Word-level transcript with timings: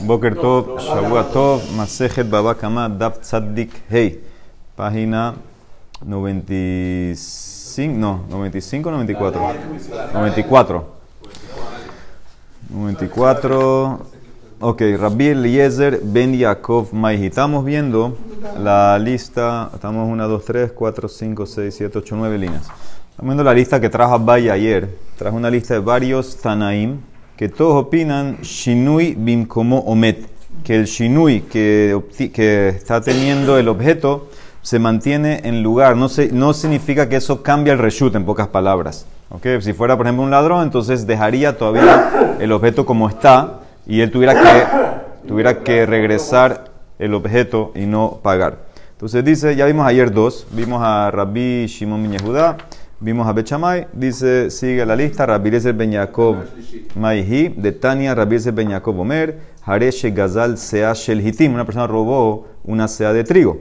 Boker 0.00 0.34
Tov, 0.34 0.80
Shavua 0.80 1.24
Tov, 1.24 1.62
Masejet 1.76 2.28
Baba 2.28 2.54
Kama, 2.54 2.88
Tzaddik 3.20 3.70
Hey. 3.88 4.20
Página 4.76 5.34
95, 6.02 7.98
no, 7.98 8.24
95 8.30 8.90
94. 8.90 9.40
94. 10.12 10.84
94. 12.70 13.98
Ok, 14.62 14.82
Rabbi 14.98 15.28
Eliezer 15.28 16.00
Ben 16.02 16.34
Yaakov 16.34 16.92
Maihi. 16.92 17.26
Estamos 17.26 17.64
viendo 17.64 18.16
la 18.58 18.98
lista, 18.98 19.70
estamos 19.74 20.08
1, 20.08 20.28
2, 20.28 20.44
3, 20.44 20.72
4, 20.72 21.08
5, 21.08 21.46
6, 21.46 21.74
7, 21.74 21.98
8, 21.98 22.16
9 22.16 22.38
líneas. 22.38 22.62
Estamos 23.10 23.34
viendo 23.34 23.44
la 23.44 23.54
lista 23.54 23.80
que 23.80 23.88
trajo 23.90 24.14
Abay 24.14 24.48
ayer. 24.48 24.96
Trajo 25.18 25.36
una 25.36 25.50
lista 25.50 25.74
de 25.74 25.80
varios 25.80 26.36
Tanaim 26.36 27.00
que 27.40 27.48
todos 27.48 27.86
opinan 27.86 28.36
Shinui 28.42 29.14
Bimkomo 29.16 29.78
Omet. 29.86 30.28
Que 30.62 30.76
el 30.76 30.84
Shinui 30.84 31.40
que, 31.40 31.98
que 32.34 32.68
está 32.68 33.00
teniendo 33.00 33.56
el 33.56 33.68
objeto 33.68 34.28
se 34.60 34.78
mantiene 34.78 35.40
en 35.44 35.62
lugar. 35.62 35.96
No, 35.96 36.10
se, 36.10 36.30
no 36.32 36.52
significa 36.52 37.08
que 37.08 37.16
eso 37.16 37.42
cambia 37.42 37.72
el 37.72 37.78
reshut, 37.78 38.14
en 38.14 38.26
pocas 38.26 38.48
palabras. 38.48 39.06
Okay? 39.30 39.58
Si 39.62 39.72
fuera, 39.72 39.96
por 39.96 40.04
ejemplo, 40.04 40.22
un 40.22 40.30
ladrón, 40.30 40.64
entonces 40.64 41.06
dejaría 41.06 41.56
todavía 41.56 42.36
el 42.38 42.52
objeto 42.52 42.84
como 42.84 43.08
está 43.08 43.60
y 43.86 44.02
él 44.02 44.10
tuviera 44.10 44.34
que, 44.34 45.26
tuviera 45.26 45.60
que 45.60 45.86
regresar 45.86 46.66
el 46.98 47.14
objeto 47.14 47.72
y 47.74 47.86
no 47.86 48.20
pagar. 48.22 48.58
Entonces 48.92 49.24
dice, 49.24 49.56
ya 49.56 49.64
vimos 49.64 49.86
ayer 49.86 50.12
dos, 50.12 50.46
vimos 50.50 50.82
a 50.84 51.10
Rabbi 51.10 51.64
Shimon 51.68 52.12
Yehuda, 52.12 52.58
vimos 53.00 53.26
a 53.26 53.32
Bechamay, 53.32 53.88
dice, 53.94 54.50
sigue 54.50 54.84
la 54.84 54.94
lista, 54.94 55.24
Rabbi 55.24 55.50
Lezer 55.50 55.72
Ben 55.72 55.90
Yaakov 55.90 56.36
Maihi, 56.94 57.48
de 57.48 57.72
Tania, 57.72 58.14
Rabbi 58.14 58.32
Lezer 58.32 58.52
Ben 58.52 58.68
Yaakov 58.68 59.00
Omer, 59.00 59.38
Gazal 60.12 60.58
Sea 60.58 60.92
Shel 60.92 61.26
Hitim, 61.26 61.54
una 61.54 61.64
persona 61.64 61.86
robó 61.86 62.46
una 62.64 62.88
sea 62.88 63.12
de 63.12 63.24
trigo. 63.24 63.58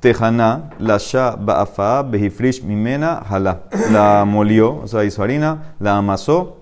Tejana, 0.00 0.70
la 0.78 0.98
sha 0.98 1.36
ba'afa, 1.36 2.02
behifrish 2.02 2.62
mimena, 2.62 3.14
hala. 3.18 3.62
La 3.90 4.24
molió, 4.26 4.82
o 4.82 4.86
sea, 4.86 5.04
hizo 5.04 5.22
harina, 5.22 5.74
la 5.80 5.96
amasó, 5.96 6.58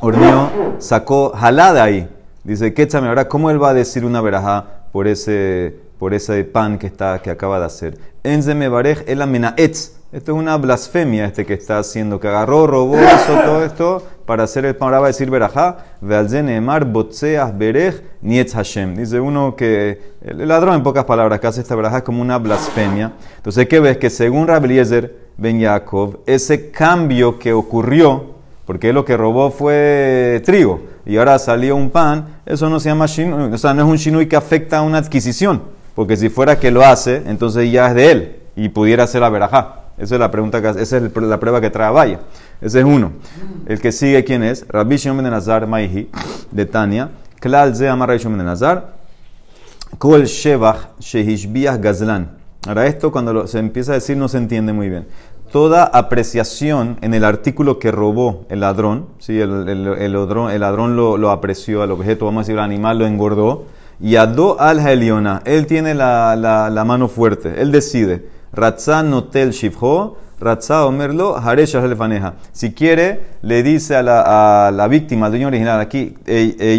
horneó, 0.00 0.50
sacó 0.78 1.30
jalada 1.30 1.74
de 1.74 1.80
ahí. 1.80 2.08
Dice, 2.42 2.74
Quéchame, 2.74 3.06
ahora, 3.08 3.28
¿cómo 3.28 3.50
él 3.50 3.62
va 3.62 3.70
a 3.70 3.74
decir 3.74 4.04
una 4.04 4.20
verajá 4.20 4.64
por 4.92 5.06
ese, 5.06 5.76
por 5.98 6.12
ese 6.12 6.42
pan 6.42 6.76
que, 6.76 6.88
está, 6.88 7.20
que 7.22 7.30
acaba 7.30 7.60
de 7.60 7.66
hacer? 7.66 7.98
Enzeme 8.24 8.68
barej 8.68 9.04
el 9.06 9.22
amenaetz. 9.22 9.92
Esto 10.12 10.32
es 10.32 10.38
una 10.38 10.56
blasfemia 10.56 11.24
este 11.24 11.44
que 11.44 11.54
está 11.54 11.80
haciendo, 11.80 12.20
que 12.20 12.28
agarró, 12.28 12.68
robó, 12.68 12.96
hizo 12.96 13.40
todo 13.44 13.64
esto 13.64 14.06
para 14.24 14.44
hacer 14.44 14.64
el 14.64 14.76
pan. 14.76 14.86
Ahora 14.86 15.00
va 15.00 15.06
a 15.06 15.08
decir 15.08 15.28
verajá, 15.28 15.78
mar 16.00 16.84
botseas 16.84 17.58
berej 17.58 18.02
nietz 18.22 18.54
Hashem. 18.54 18.94
Dice 18.94 19.18
uno 19.18 19.56
que 19.56 20.14
el 20.24 20.46
ladrón, 20.46 20.76
en 20.76 20.84
pocas 20.84 21.04
palabras, 21.06 21.40
que 21.40 21.48
hace 21.48 21.60
esta 21.60 21.74
verajá 21.74 22.04
como 22.04 22.22
una 22.22 22.38
blasfemia. 22.38 23.14
Entonces, 23.38 23.66
¿qué 23.66 23.80
ves? 23.80 23.96
Que 23.96 24.08
según 24.08 24.46
Rabeliezer 24.46 25.12
Ben 25.36 25.58
Yaakov, 25.58 26.20
ese 26.24 26.70
cambio 26.70 27.40
que 27.40 27.52
ocurrió, 27.52 28.36
porque 28.64 28.92
lo 28.92 29.04
que 29.04 29.16
robó 29.16 29.50
fue 29.50 30.40
trigo, 30.46 30.82
y 31.04 31.16
ahora 31.16 31.36
salió 31.40 31.74
un 31.74 31.90
pan, 31.90 32.38
eso 32.46 32.70
no 32.70 32.78
se 32.78 32.90
llama 32.90 33.06
shinui, 33.06 33.52
o 33.52 33.58
sea, 33.58 33.74
no 33.74 33.82
es 33.82 33.88
un 33.88 33.96
shinui 33.96 34.28
que 34.28 34.36
afecta 34.36 34.78
a 34.78 34.82
una 34.82 34.98
adquisición, 34.98 35.62
porque 35.96 36.16
si 36.16 36.28
fuera 36.28 36.60
que 36.60 36.70
lo 36.70 36.84
hace, 36.84 37.24
entonces 37.26 37.72
ya 37.72 37.88
es 37.88 37.94
de 37.96 38.10
él 38.12 38.36
y 38.54 38.68
pudiera 38.68 39.04
ser 39.08 39.22
la 39.22 39.30
verajá. 39.30 39.85
Esa 39.98 40.14
es 40.16 40.20
la 40.20 40.30
pregunta 40.30 40.60
que, 40.60 40.80
esa 40.80 40.96
es 40.98 41.16
la 41.16 41.40
prueba 41.40 41.60
que 41.60 41.70
trae 41.70 41.90
Vaya. 41.90 42.20
Ese 42.60 42.80
es 42.80 42.84
uno. 42.84 43.12
El 43.66 43.80
que 43.80 43.92
sigue, 43.92 44.24
¿quién 44.24 44.42
es? 44.42 44.66
Rabbi 44.68 44.96
Shimon 44.96 45.22
ben 45.22 45.30
Nazar 45.30 45.66
Maihi, 45.66 46.10
de 46.50 46.66
Tania. 46.66 47.10
Klal 47.40 47.74
ze 47.74 47.88
amar 47.88 48.08
Rabbi 48.08 48.20
Shimon 48.20 48.38
ben 48.38 48.46
Nazar. 48.46 48.96
Kol 49.98 50.24
shevach 50.24 50.98
shehishbiach 50.98 51.80
gazlan. 51.80 52.30
Ahora 52.66 52.86
esto 52.86 53.12
cuando 53.12 53.46
se 53.46 53.58
empieza 53.58 53.92
a 53.92 53.94
decir 53.94 54.16
no 54.16 54.28
se 54.28 54.38
entiende 54.38 54.72
muy 54.72 54.88
bien 54.88 55.06
toda 55.50 55.84
apreciación 55.84 56.98
en 57.00 57.14
el 57.14 57.24
artículo 57.24 57.78
que 57.78 57.90
robó 57.90 58.44
el 58.48 58.60
ladrón, 58.60 59.06
¿sí? 59.18 59.40
el, 59.40 59.68
el, 59.68 60.12
ladrón, 60.12 60.50
el 60.50 60.60
ladrón 60.60 60.96
lo, 60.96 61.30
apreció, 61.30 61.84
el 61.84 61.90
objeto, 61.92 62.24
vamos 62.24 62.40
a 62.40 62.42
decir, 62.42 62.54
el 62.54 62.60
animal 62.60 62.98
lo 62.98 63.06
engordó, 63.06 63.64
y 64.00 64.16
adó 64.16 64.60
al 64.60 64.86
Heliona, 64.86 65.42
él 65.46 65.66
tiene 65.66 65.94
la, 65.94 66.36
la, 66.36 66.84
mano 66.84 67.08
fuerte, 67.08 67.62
él 67.62 67.72
decide, 67.72 68.26
Ratzá 68.52 69.02
notel 69.02 69.50
shivho, 69.50 70.16
Ratzá 70.38 70.84
omerlo, 70.86 71.36
haresha 71.36 71.80
lefaneja. 71.86 72.34
Si 72.52 72.72
quiere, 72.72 73.22
le 73.42 73.62
dice 73.62 73.96
a 73.96 74.02
la, 74.02 74.66
a 74.66 74.70
la 74.70 74.88
víctima, 74.88 75.26
al 75.26 75.32
dueño 75.32 75.48
original, 75.48 75.80
aquí, 75.80 76.14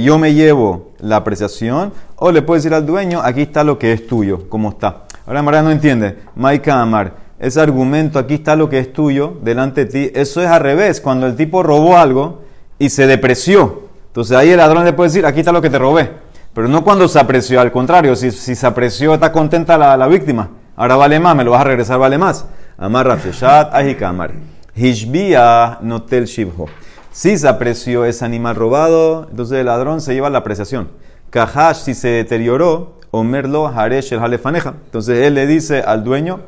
yo 0.04 0.20
me 0.20 0.34
llevo 0.34 0.92
la 1.00 1.18
apreciación, 1.18 1.92
o 2.18 2.32
le 2.32 2.42
puede 2.42 2.60
decir 2.60 2.74
al 2.74 2.86
dueño, 2.86 3.22
aquí 3.24 3.42
está 3.42 3.64
lo 3.64 3.80
que 3.80 3.94
es 3.94 4.06
tuyo, 4.06 4.48
como 4.50 4.70
está. 4.70 5.04
Ahora 5.26 5.42
María 5.42 5.62
no 5.64 5.72
entiende, 5.72 6.18
Maika 6.36 6.82
Amar 6.82 7.28
ese 7.40 7.62
argumento, 7.62 8.18
aquí 8.18 8.36
está 8.36 8.56
lo 8.56 8.68
que 8.70 8.80
es 8.80 8.92
tuyo 8.92 9.38
delante 9.44 9.86
de 9.86 9.92
ti. 9.92 10.12
Eso 10.16 10.42
es 10.42 10.48
al 10.48 10.62
revés, 10.62 11.02
cuando 11.02 11.28
el 11.28 11.36
tipo 11.36 11.62
robó 11.62 11.98
algo 11.98 12.42
y 12.80 12.90
se 12.90 13.06
depreció. 13.06 13.84
Entonces 14.08 14.36
ahí 14.36 14.50
el 14.50 14.58
ladrón 14.58 14.86
le 14.86 14.94
puede 14.94 15.10
decir, 15.10 15.26
aquí 15.26 15.40
está 15.40 15.52
lo 15.52 15.62
que 15.62 15.70
te 15.70 15.78
robé. 15.78 16.10
Pero 16.54 16.68
no 16.68 16.84
cuando 16.84 17.08
se 17.08 17.20
apreció, 17.20 17.62
al 17.62 17.72
contrario, 17.72 18.16
si, 18.16 18.32
se 18.32 18.66
apreció, 18.66 19.14
está 19.14 19.32
contenta 19.32 19.78
la, 19.78 19.96
la, 19.96 20.08
víctima. 20.08 20.50
Ahora 20.80 20.96
vale 20.96 21.20
más, 21.20 21.36
me 21.36 21.44
lo 21.44 21.52
vas 21.52 21.62
a 21.62 21.64
regresar, 21.64 21.98
vale 21.98 22.20
más. 22.20 22.46
Amar 22.78 23.08
Rafeshat, 23.08 23.74
Ahikamar. 23.74 24.34
Hishbia 24.76 25.80
notel 25.82 26.26
shivho. 26.26 26.68
Si 27.12 27.36
se 27.36 27.48
apreció 27.48 28.06
ese 28.06 28.24
animal 28.24 28.56
robado, 28.56 29.26
entonces 29.32 29.58
el 29.58 29.66
ladrón 29.66 30.02
se 30.02 30.14
lleva 30.14 30.30
la 30.30 30.38
apreciación. 30.38 30.90
Kahash, 31.32 31.78
si 31.78 31.96
se 31.96 32.10
deterioró, 32.10 33.00
Omerlo 33.10 33.66
Haresh 33.66 34.14
el 34.14 34.20
Halefaneja. 34.20 34.76
Entonces 34.86 35.26
él 35.26 35.34
le 35.34 35.48
dice 35.48 35.82
al 35.82 36.04
dueño, 36.04 36.42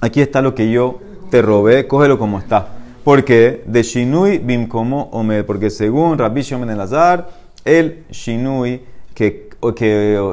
aquí 0.00 0.20
está 0.20 0.40
lo 0.40 0.54
que 0.54 0.70
yo 0.70 1.00
te 1.32 1.42
robé, 1.42 1.88
cógelo 1.88 2.20
como 2.20 2.38
está. 2.38 2.68
Porque 3.02 3.64
de 3.66 3.82
Shinui 3.82 4.38
bim 4.38 4.68
como 4.68 5.08
Omed, 5.10 5.44
porque 5.46 5.68
según 5.68 6.16
Rabbi 6.16 6.42
Shimon 6.42 6.70
el 6.70 6.80
Azar, 6.80 7.28
el 7.64 8.04
Shinui 8.12 8.82
que, 9.14 9.50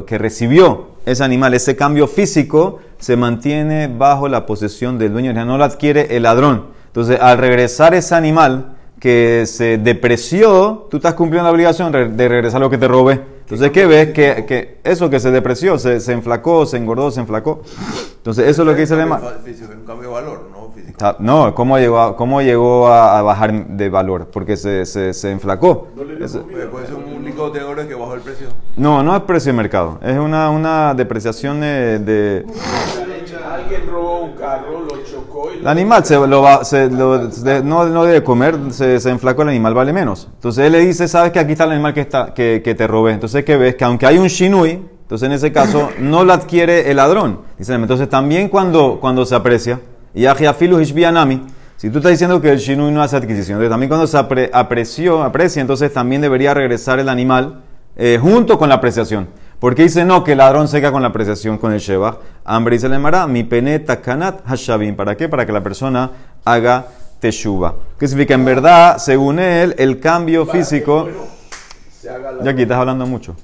que 0.05 0.17
recibió 0.19 0.88
ese 1.05 1.23
animal, 1.23 1.53
ese 1.53 1.75
cambio 1.75 2.07
físico, 2.07 2.79
se 2.99 3.15
mantiene 3.15 3.87
bajo 3.87 4.27
la 4.27 4.45
posesión 4.45 4.97
del 4.97 5.13
dueño, 5.13 5.33
no 5.45 5.57
lo 5.57 5.63
adquiere 5.63 6.15
el 6.15 6.23
ladrón. 6.23 6.67
Entonces, 6.87 7.19
al 7.21 7.37
regresar 7.37 7.93
ese 7.93 8.15
animal 8.15 8.77
que 8.99 9.45
se 9.45 9.77
depreció, 9.77 10.87
tú 10.89 10.97
estás 10.97 11.13
cumpliendo 11.13 11.47
la 11.47 11.53
obligación 11.53 11.91
de 11.91 12.27
regresar 12.27 12.59
lo 12.59 12.69
que 12.69 12.77
te 12.77 12.87
robé. 12.87 13.21
Entonces, 13.41 13.71
¿qué 13.71 13.85
ves? 13.87 14.13
Que, 14.13 14.45
que, 14.45 14.79
eso 14.83 15.09
que 15.09 15.19
se 15.19 15.31
depreció, 15.31 15.79
se, 15.79 15.99
se, 15.99 16.13
enflacó, 16.13 16.65
se 16.67 16.77
engordó, 16.77 17.09
se 17.09 17.19
enflacó. 17.19 17.61
Entonces, 18.17 18.47
eso 18.47 18.61
es 18.61 18.67
lo 18.67 18.75
que 18.75 18.81
dice 18.81 18.93
el 18.93 18.99
lema. 18.99 19.19
Un 19.19 19.85
cambio 19.85 20.09
de 20.09 20.13
valor, 20.13 20.49
¿no? 20.51 20.58
No, 21.19 21.55
¿cómo 21.55 21.77
llegó, 21.77 21.99
a, 21.99 22.15
cómo 22.15 22.41
llegó 22.41 22.87
a, 22.87 23.21
bajar 23.21 23.67
de 23.67 23.89
valor? 23.89 24.27
Porque 24.31 24.57
se, 24.57 24.85
se, 24.85 25.13
se 25.13 25.31
enflacó. 25.31 25.87
¿Puede 25.95 26.27
ser 26.27 26.41
un 26.95 27.19
de 27.47 27.63
oro 27.63 27.87
que 27.87 27.95
bajó 27.95 28.15
el 28.15 28.21
precio? 28.21 28.47
No, 28.75 29.01
no 29.01 29.15
es 29.15 29.21
precio 29.23 29.53
de 29.53 29.57
mercado. 29.57 29.97
Es 30.01 30.17
una, 30.17 30.49
una 30.49 30.93
depreciación 30.93 31.61
de... 31.61 31.99
de 31.99 32.45
alguien 33.49 33.87
robó 33.87 34.19
un 34.19 34.33
carro, 34.33 34.81
lo 34.81 35.03
chocó 35.03 35.49
y... 35.53 35.59
El 35.59 35.67
animal 35.67 36.03
se 36.05 36.15
lo, 36.15 36.63
se, 36.63 36.89
lo, 36.89 37.29
no, 37.63 37.85
no, 37.85 38.03
debe 38.03 38.23
comer, 38.23 38.57
se, 38.71 38.99
se, 38.99 39.09
enflacó 39.09 39.43
el 39.43 39.49
animal, 39.49 39.73
vale 39.73 39.93
menos. 39.93 40.27
Entonces 40.33 40.65
él 40.65 40.73
le 40.73 40.79
dice, 40.79 41.07
sabes 41.07 41.31
que 41.31 41.39
aquí 41.39 41.53
está 41.53 41.63
el 41.65 41.71
animal 41.71 41.93
que, 41.93 42.01
está, 42.01 42.33
que, 42.33 42.61
que 42.63 42.75
te 42.75 42.87
robé. 42.87 43.13
Entonces, 43.13 43.43
¿qué 43.43 43.57
ves? 43.57 43.75
Que 43.75 43.85
aunque 43.85 44.05
hay 44.05 44.17
un 44.17 44.27
shinui, 44.27 44.71
entonces 45.01 45.25
en 45.25 45.31
ese 45.31 45.51
caso 45.51 45.89
no 45.99 46.23
lo 46.23 46.33
adquiere 46.33 46.91
el 46.91 46.97
ladrón. 46.97 47.41
Dice, 47.57 47.73
entonces 47.73 48.09
también 48.09 48.49
cuando, 48.49 48.99
cuando 48.99 49.25
se 49.25 49.35
aprecia, 49.35 49.79
y 50.13 50.25
afilu 50.25 50.79
hishbianami, 50.79 51.45
si 51.77 51.89
tú 51.89 51.99
estás 51.99 52.11
diciendo 52.11 52.41
que 52.41 52.51
el 52.51 52.57
shinui 52.57 52.91
no 52.91 53.01
hace 53.01 53.15
adquisición, 53.15 53.55
entonces 53.55 53.69
también 53.69 53.89
cuando 53.89 54.05
se 54.05 54.17
apreció, 54.51 55.23
aprecia, 55.23 55.61
entonces 55.61 55.93
también 55.93 56.21
debería 56.21 56.53
regresar 56.53 56.99
el 56.99 57.07
animal 57.07 57.61
eh, 57.95 58.19
junto 58.21 58.57
con 58.59 58.69
la 58.69 58.75
apreciación. 58.75 59.29
Porque 59.59 59.83
dice 59.83 60.05
no, 60.05 60.23
que 60.23 60.33
el 60.33 60.37
ladrón 60.37 60.67
se 60.67 60.79
queda 60.79 60.91
con 60.91 61.01
la 61.01 61.09
apreciación 61.09 61.57
con 61.57 61.73
el 61.73 61.79
Sheba. 61.79 62.19
Hambre 62.45 62.75
dice 62.75 62.87
le 62.87 62.97
mará, 62.97 63.27
mi 63.27 63.43
pene 63.43 63.79
takanat 63.79 64.41
hashabim. 64.45 64.95
¿Para 64.95 65.17
qué? 65.17 65.27
Para 65.27 65.45
que 65.45 65.51
la 65.51 65.61
persona 65.61 66.11
haga 66.45 66.87
teshuva. 67.19 67.75
¿Qué 67.99 68.07
significa? 68.07 68.35
En 68.35 68.45
verdad, 68.45 68.97
según 68.97 69.39
él, 69.39 69.75
el 69.77 69.99
cambio 69.99 70.45
físico. 70.45 71.09
Ya 72.41 72.51
aquí 72.51 72.61
estás 72.61 72.77
hablando 72.77 73.05
mucho. 73.05 73.35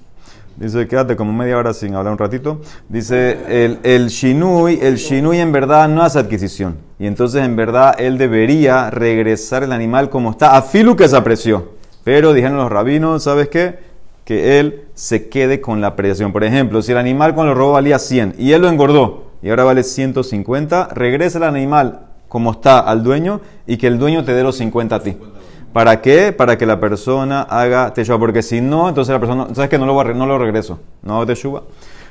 Dice, 0.57 0.87
quédate 0.87 1.15
como 1.15 1.33
media 1.33 1.57
hora 1.57 1.73
sin 1.73 1.95
hablar 1.95 2.13
un 2.13 2.19
ratito. 2.19 2.61
Dice, 2.87 3.65
el, 3.65 3.79
el 3.83 4.07
shinui, 4.07 4.79
el 4.81 4.95
shinui 4.95 5.39
en 5.39 5.51
verdad 5.51 5.89
no 5.89 6.03
hace 6.03 6.19
adquisición. 6.19 6.77
Y 6.97 7.07
entonces 7.07 7.43
en 7.43 7.55
verdad 7.55 7.95
él 7.99 8.17
debería 8.17 8.89
regresar 8.89 9.63
el 9.63 9.71
animal 9.71 10.09
como 10.09 10.31
está. 10.31 10.55
A 10.55 10.61
filu 10.61 10.95
que 10.95 11.07
se 11.07 11.17
apreció. 11.17 11.73
Pero 12.03 12.33
dijeron 12.33 12.57
los 12.57 12.71
rabinos, 12.71 13.23
¿sabes 13.23 13.49
qué? 13.49 13.95
que 14.25 14.59
él 14.59 14.85
se 14.95 15.29
quede 15.29 15.61
con 15.61 15.79
la 15.79 15.87
apreciación. 15.87 16.33
Por 16.33 16.43
ejemplo, 16.43 16.81
si 16.81 16.91
el 16.91 16.97
animal 16.97 17.35
cuando 17.35 17.53
lo 17.53 17.59
robó 17.59 17.73
valía 17.73 17.99
100 17.99 18.35
y 18.37 18.51
él 18.51 18.63
lo 18.63 18.67
engordó 18.67 19.27
y 19.41 19.49
ahora 19.49 19.63
vale 19.63 19.83
150, 19.83 20.89
regresa 20.93 21.37
el 21.37 21.43
animal 21.43 22.07
como 22.27 22.51
está 22.51 22.79
al 22.79 23.03
dueño 23.03 23.39
y 23.67 23.77
que 23.77 23.87
el 23.87 23.99
dueño 23.99 24.25
te 24.25 24.33
dé 24.33 24.43
los 24.43 24.57
50 24.57 24.95
a 24.95 24.99
ti. 25.03 25.15
¿Para 25.75 25.99
qué? 25.99 26.31
Para 26.31 26.57
que 26.57 26.65
la 26.65 26.79
persona 26.79 27.41
haga 27.41 27.93
teshuva, 27.93 28.17
porque 28.17 28.41
si 28.41 28.61
no, 28.61 28.87
entonces 28.87 29.11
la 29.11 29.19
persona, 29.19 29.47
¿sabes 29.53 29.69
que 29.69 29.77
No 29.77 29.85
lo, 29.85 30.37
regreso, 30.37 30.79
no 31.03 31.15
hago 31.15 31.25
teshuva. 31.25 31.63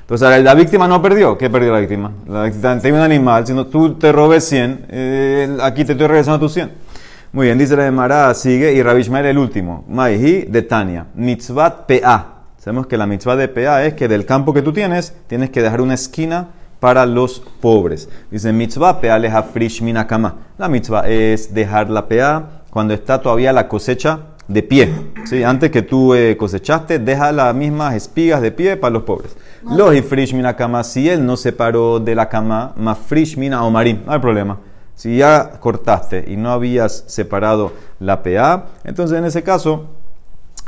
Entonces, 0.02 0.44
la 0.44 0.54
víctima 0.54 0.86
no 0.86 1.00
perdió. 1.00 1.38
¿Qué 1.38 1.48
perdió 1.48 1.72
la 1.72 1.80
víctima? 1.80 2.12
La 2.28 2.42
víctima 2.42 2.78
tiene 2.78 2.98
un 2.98 3.04
animal, 3.04 3.46
si 3.46 3.54
no, 3.54 3.64
tú 3.64 3.94
te 3.94 4.12
robes 4.12 4.44
100, 4.44 4.86
eh, 4.90 5.56
aquí 5.62 5.82
te 5.86 5.92
estoy 5.92 6.06
regresando 6.08 6.40
tus 6.40 6.52
100. 6.52 6.72
Muy 7.32 7.46
bien, 7.46 7.56
dice 7.56 7.74
la 7.74 7.84
Gemara, 7.84 8.34
sigue, 8.34 8.74
y 8.74 8.82
Rabbi 8.82 9.00
Ishmael 9.00 9.24
el 9.24 9.38
último. 9.38 9.86
Maihi 9.88 10.42
de 10.42 10.60
Tania, 10.60 11.06
mitzvat 11.14 11.86
PA. 11.88 12.42
Sabemos 12.58 12.86
que 12.86 12.98
la 12.98 13.06
mitzvah 13.06 13.34
de 13.34 13.48
PA 13.48 13.82
es 13.86 13.94
que 13.94 14.08
del 14.08 14.26
campo 14.26 14.52
que 14.52 14.60
tú 14.60 14.74
tienes, 14.74 15.14
tienes 15.26 15.48
que 15.48 15.62
dejar 15.62 15.80
una 15.80 15.94
esquina 15.94 16.48
para 16.80 17.06
los 17.06 17.40
pobres. 17.62 18.10
Dice 18.30 18.52
mitzvah 18.52 19.00
PA 19.00 19.18
leja 19.18 19.42
frish 19.42 19.80
minakama. 19.80 20.34
La 20.58 20.68
mitzvah 20.68 21.08
es 21.08 21.54
dejar 21.54 21.88
la 21.88 22.06
PA 22.06 22.60
cuando 22.74 22.92
está 22.92 23.22
todavía 23.22 23.52
la 23.52 23.68
cosecha 23.68 24.18
de 24.48 24.60
pie. 24.64 24.92
¿sí? 25.26 25.44
Antes 25.44 25.70
que 25.70 25.82
tú 25.82 26.12
eh, 26.12 26.36
cosechaste, 26.36 26.98
deja 26.98 27.30
las 27.30 27.54
mismas 27.54 27.94
espigas 27.94 28.42
de 28.42 28.50
pie 28.50 28.76
para 28.76 28.94
los 28.94 29.04
pobres. 29.04 29.36
Los 29.62 29.94
ifrish 29.94 30.34
minakama, 30.34 30.82
si 30.82 31.08
él 31.08 31.24
no 31.24 31.36
se 31.36 31.52
paró 31.52 32.00
de 32.00 32.16
la 32.16 32.28
cama, 32.28 32.72
más 32.74 32.98
frish 32.98 33.36
mina 33.36 33.62
omarim, 33.62 34.00
no 34.04 34.10
hay 34.10 34.18
problema. 34.18 34.58
Si 34.96 35.18
ya 35.18 35.52
cortaste 35.60 36.24
y 36.26 36.36
no 36.36 36.50
habías 36.50 37.04
separado 37.06 37.70
la 38.00 38.24
PA, 38.24 38.66
entonces 38.82 39.18
en 39.18 39.24
ese 39.24 39.44
caso, 39.44 39.90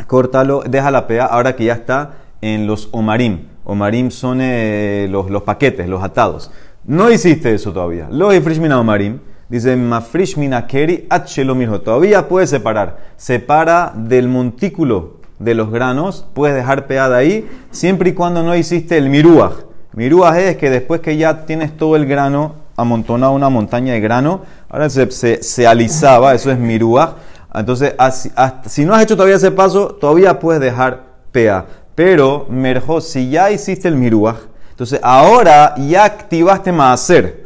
córtalo, 0.06 0.62
deja 0.62 0.92
la 0.92 1.08
PA 1.08 1.26
ahora 1.26 1.56
que 1.56 1.64
ya 1.64 1.72
está 1.72 2.18
en 2.40 2.68
los 2.68 2.88
omarim. 2.92 3.48
Omarim 3.64 4.12
son 4.12 4.38
eh, 4.40 5.08
los, 5.10 5.28
los 5.28 5.42
paquetes, 5.42 5.88
los 5.88 6.04
atados. 6.04 6.52
No 6.84 7.10
hiciste 7.10 7.52
eso 7.52 7.72
todavía. 7.72 8.06
Los 8.12 8.32
ifrishmina 8.32 8.78
omarim. 8.78 9.18
Dice, 9.48 9.76
mafrishmina 9.76 10.66
keri 10.66 11.06
achelo 11.08 11.54
mijo. 11.54 11.80
Todavía 11.80 12.28
puedes 12.28 12.50
separar. 12.50 12.96
Separa 13.16 13.92
del 13.94 14.28
montículo 14.28 15.18
de 15.38 15.54
los 15.54 15.70
granos. 15.70 16.26
Puedes 16.34 16.56
dejar 16.56 16.86
PA 16.86 17.08
de 17.08 17.16
ahí, 17.16 17.50
siempre 17.70 18.10
y 18.10 18.12
cuando 18.12 18.42
no 18.42 18.56
hiciste 18.56 18.96
el 18.98 19.08
miruaj. 19.08 19.52
Miruaj 19.94 20.36
es 20.38 20.56
que 20.56 20.68
después 20.70 21.00
que 21.00 21.16
ya 21.16 21.46
tienes 21.46 21.76
todo 21.76 21.96
el 21.96 22.06
grano 22.06 22.54
amontonado, 22.76 23.32
una 23.32 23.48
montaña 23.48 23.92
de 23.94 24.00
grano, 24.00 24.42
ahora 24.68 24.90
se, 24.90 25.10
se, 25.10 25.42
se 25.42 25.66
alisaba, 25.66 26.34
eso 26.34 26.50
es 26.50 26.58
miruaj. 26.58 27.14
Entonces, 27.54 27.94
así- 27.96 28.30
si 28.66 28.84
no 28.84 28.94
has 28.94 29.02
hecho 29.02 29.16
todavía 29.16 29.36
ese 29.36 29.50
paso, 29.52 29.86
todavía 29.94 30.38
puedes 30.38 30.60
dejar 30.60 31.04
PA. 31.32 31.64
Pero, 31.94 32.46
Merjo, 32.50 33.00
si 33.00 33.30
ya 33.30 33.50
hiciste 33.50 33.88
el 33.88 33.96
miruaj, 33.96 34.36
entonces 34.70 35.00
ahora 35.02 35.74
ya 35.78 36.04
activaste 36.04 36.70
Maaser. 36.72 37.45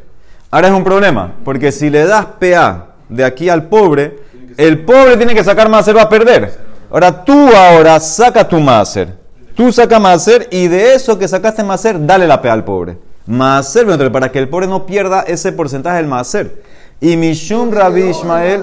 Ahora 0.50 0.68
es 0.68 0.74
un 0.74 0.84
problema, 0.84 1.34
porque 1.44 1.70
si 1.72 1.90
le 1.90 2.04
das 2.04 2.26
PA 2.40 2.86
de 3.08 3.24
aquí 3.24 3.48
al 3.48 3.64
pobre, 3.68 4.18
el 4.56 4.84
pobre 4.84 5.16
tiene 5.16 5.34
que 5.34 5.44
sacar 5.44 5.68
Maaser, 5.68 5.96
va 5.96 6.02
a 6.02 6.08
perder. 6.08 6.52
Ahora 6.90 7.24
tú 7.24 7.48
ahora 7.54 8.00
saca 8.00 8.46
tu 8.48 8.58
Maaser. 8.58 9.14
Tú 9.54 9.70
saca 9.72 9.98
Maaser 10.00 10.48
y 10.50 10.66
de 10.68 10.94
eso 10.94 11.18
que 11.18 11.28
sacaste 11.28 11.62
Maaser, 11.62 12.04
dale 12.04 12.26
la 12.26 12.42
PA 12.42 12.52
al 12.52 12.64
pobre. 12.64 12.98
Bueno, 13.26 14.12
para 14.12 14.32
que 14.32 14.38
el 14.40 14.48
pobre 14.48 14.66
no 14.66 14.86
pierda 14.86 15.20
ese 15.22 15.52
porcentaje 15.52 15.98
del 15.98 16.06
Maaser. 16.06 16.62
Y 17.00 17.16
Mishum 17.16 17.70
Rabbi 17.70 18.10
Ishmael 18.10 18.62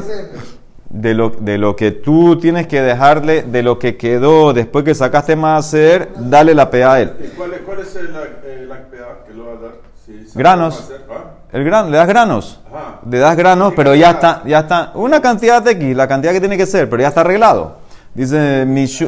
de 0.89 1.13
lo, 1.13 1.29
de 1.29 1.57
lo 1.57 1.75
que 1.75 1.91
tú 1.91 2.37
tienes 2.37 2.67
que 2.67 2.81
dejarle, 2.81 3.43
de 3.43 3.63
lo 3.63 3.79
que 3.79 3.95
quedó 3.97 4.53
después 4.53 4.83
que 4.83 4.93
sacaste 4.93 5.35
Maaser, 5.37 6.09
dale 6.17 6.53
la 6.53 6.69
PA 6.69 6.93
a 6.93 7.01
él. 7.01 7.13
¿Y 7.23 7.27
cuál, 7.35 7.53
es- 7.53 7.61
cuál 7.61 7.79
es 7.79 7.95
el, 7.95 8.07
el 8.07 8.71
ACPA 8.71 9.25
que 9.25 9.33
lo 9.33 9.45
va 9.45 9.51
a 9.51 9.55
dar? 9.55 9.71
Si 10.05 10.37
Granos. 10.37 10.91
¿ah? 11.09 11.33
El 11.51 11.63
gran, 11.63 11.89
le 11.91 11.97
das 11.97 12.07
granos. 12.07 12.59
Ajá. 12.69 12.99
Le 13.09 13.19
das 13.19 13.35
granos, 13.37 13.73
pero 13.75 13.95
ya 13.95 14.11
está, 14.11 14.41
ya 14.45 14.59
está. 14.59 14.91
Una 14.95 15.21
cantidad 15.21 15.61
de 15.61 15.71
X, 15.71 15.95
la 15.95 16.07
cantidad 16.07 16.33
que 16.33 16.39
tiene 16.39 16.57
que 16.57 16.65
ser, 16.65 16.89
pero 16.89 17.01
ya 17.01 17.07
está 17.07 17.21
arreglado. 17.21 17.77
Dice, 18.13 18.65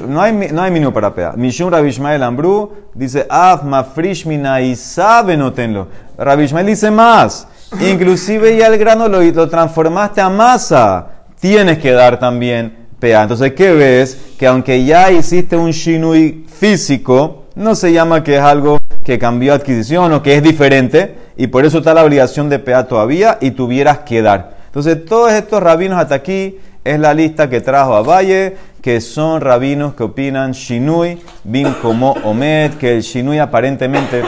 no 0.07 0.21
hay, 0.21 0.49
no 0.51 0.61
hay 0.61 0.69
menú 0.69 0.93
para 0.93 1.13
PA. 1.15 1.33
Mishum 1.35 1.71
Rabbi 1.71 1.87
Ishmael 1.87 2.21
Ambru 2.21 2.71
dice, 2.93 3.25
Af 3.27 3.63
mafrish 3.63 4.25
mina 4.27 4.61
isabe 4.61 5.35
no 5.35 5.51
tenlo. 5.51 5.87
Rabbi 6.15 6.43
Ishmael 6.43 6.67
dice 6.67 6.91
más. 6.91 7.47
Inclusive 7.81 8.55
ya 8.55 8.67
el 8.67 8.77
grano 8.77 9.07
lo, 9.07 9.19
lo 9.21 9.49
transformaste 9.49 10.21
a 10.21 10.29
masa. 10.29 11.07
Tienes 11.39 11.79
que 11.79 11.91
dar 11.91 12.19
también 12.19 12.87
PA. 12.99 13.23
Entonces, 13.23 13.53
¿qué 13.53 13.73
ves? 13.73 14.15
Que 14.37 14.45
aunque 14.45 14.85
ya 14.85 15.11
hiciste 15.11 15.57
un 15.57 15.71
shinui 15.71 16.45
físico, 16.47 17.45
no 17.55 17.73
se 17.73 17.91
llama 17.91 18.23
que 18.23 18.35
es 18.35 18.41
algo 18.41 18.77
que 19.03 19.17
cambió 19.17 19.55
adquisición 19.55 20.13
o 20.13 20.21
que 20.21 20.35
es 20.35 20.43
diferente 20.43 21.15
y 21.39 21.47
por 21.47 21.63
eso 21.63 21.77
está 21.77 21.93
la 21.93 22.03
obligación 22.03 22.49
de 22.49 22.59
PA 22.59 22.85
todavía 22.85 23.37
y 23.39 23.51
tuvieras 23.51 23.99
que 23.99 24.21
dar. 24.21 24.57
Entonces, 24.65 25.05
todos 25.05 25.31
estos 25.31 25.63
rabinos 25.63 25.97
hasta 25.97 26.15
aquí 26.15 26.57
es 26.83 26.99
la 26.99 27.13
lista 27.13 27.49
que 27.49 27.61
trajo 27.61 27.95
a 27.95 28.01
Valle, 28.01 28.57
que 28.81 28.99
son 28.99 29.39
rabinos 29.39 29.93
que 29.93 30.03
opinan 30.03 30.51
Shinui, 30.51 31.17
bin 31.45 31.73
como 31.81 32.11
Omed, 32.25 32.73
que 32.73 32.97
el 32.97 33.01
Shinui 33.03 33.39
aparentemente 33.39 34.21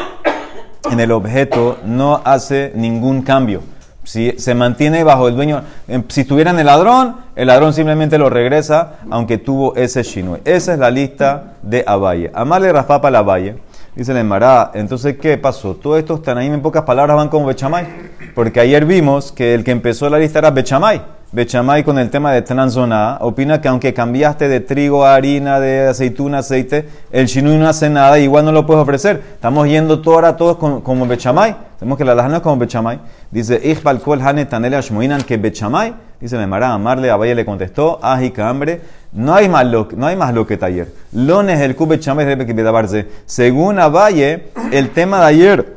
en 0.90 1.02
el 1.02 1.12
objeto 1.12 1.80
no 1.84 2.22
hace 2.24 2.72
ningún 2.76 3.24
cambio. 3.24 3.62
Si 4.06 4.32
se 4.38 4.56
mantiene 4.56 5.04
bajo 5.04 5.28
el 5.28 5.36
dueño, 5.36 5.64
em, 5.90 6.06
si 6.08 6.22
estuviera 6.22 6.52
en 6.52 6.60
el 6.60 6.66
ladrón, 6.66 7.18
el 7.36 7.48
ladrón 7.48 7.74
simplemente 7.74 8.18
lo 8.18 8.30
regresa, 8.30 9.00
aunque 9.10 9.38
tuvo 9.38 9.76
ese 9.76 10.04
shinui. 10.04 10.40
Esa 10.46 10.72
es 10.72 10.80
la 10.80 10.90
lista 10.90 11.56
de 11.62 11.84
Abaye. 11.86 12.32
Amarle 12.34 12.72
raspapa 12.72 13.12
la 13.12 13.20
Abaye. 13.20 13.58
Dice 13.94 14.14
la 14.14 14.22
Emara, 14.22 14.72
entonces, 14.74 15.18
¿qué 15.18 15.38
pasó? 15.38 15.76
Todos 15.76 16.00
estos 16.00 16.22
Tanaim 16.22 16.54
en 16.54 16.62
pocas 16.62 16.84
palabras 16.84 17.18
van 17.18 17.28
como 17.28 17.48
Bechamay. 17.48 17.86
Porque 18.34 18.62
ayer 18.62 18.86
vimos 18.86 19.34
que 19.34 19.54
el 19.54 19.66
que 19.66 19.72
empezó 19.72 20.10
la 20.10 20.18
lista 20.18 20.40
era 20.40 20.50
Bechamay. 20.50 21.02
Bechamay 21.34 21.84
con 21.84 22.00
el 22.00 22.10
tema 22.10 22.32
de 22.32 22.42
Tranzona 22.42 23.18
opina 23.20 23.60
que 23.60 23.68
aunque 23.68 23.94
cambiaste 23.94 24.48
de 24.48 24.62
trigo 24.62 25.06
a 25.06 25.16
harina, 25.16 25.60
de 25.60 25.90
aceituna 25.90 26.38
aceite, 26.38 26.88
el 27.12 27.26
shinui 27.26 27.58
no 27.58 27.68
hace 27.68 27.90
nada, 27.90 28.18
igual 28.18 28.46
no 28.46 28.54
lo 28.54 28.66
puedes 28.66 28.82
ofrecer. 28.82 29.22
Estamos 29.34 29.68
yendo 29.68 30.00
todo 30.00 30.16
ahora 30.16 30.38
todos 30.38 30.56
como, 30.56 31.06
Bechamay. 31.06 31.54
Sabemos 31.78 31.98
que 31.98 32.06
la 32.06 32.16
lajana 32.16 32.38
es 32.38 32.44
como 32.44 32.56
Bechamay. 32.56 32.98
Dice, 33.30 33.60
Ichbal 33.62 34.00
kol 34.00 34.22
hane 34.22 34.46
tanele 34.46 34.78
ashmoinan 34.78 35.22
que 35.24 35.36
Bechamay. 35.36 35.94
Dice 36.22 36.38
la 36.38 36.44
Emara, 36.44 36.72
amarle, 36.72 37.10
a 37.10 37.16
Valle 37.16 37.34
le 37.34 37.46
contestó, 37.46 38.00
ajica 38.04 38.48
hambre. 38.48 38.80
No 39.12 39.34
hay 39.34 39.50
más 39.50 39.66
lo, 39.66 39.88
no 39.98 40.06
hay 40.06 40.16
más 40.16 40.36
lo 40.36 40.46
que 40.46 40.56
taller. 40.56 40.94
Lones 41.12 41.60
el 41.60 41.76
debe 41.76 42.46
que 42.46 42.54
bedabarse. 42.54 43.08
Según 43.26 43.80
Abaye, 43.80 44.50
el 44.72 44.92
tema 44.92 45.20
de 45.22 45.26
ayer 45.26 45.74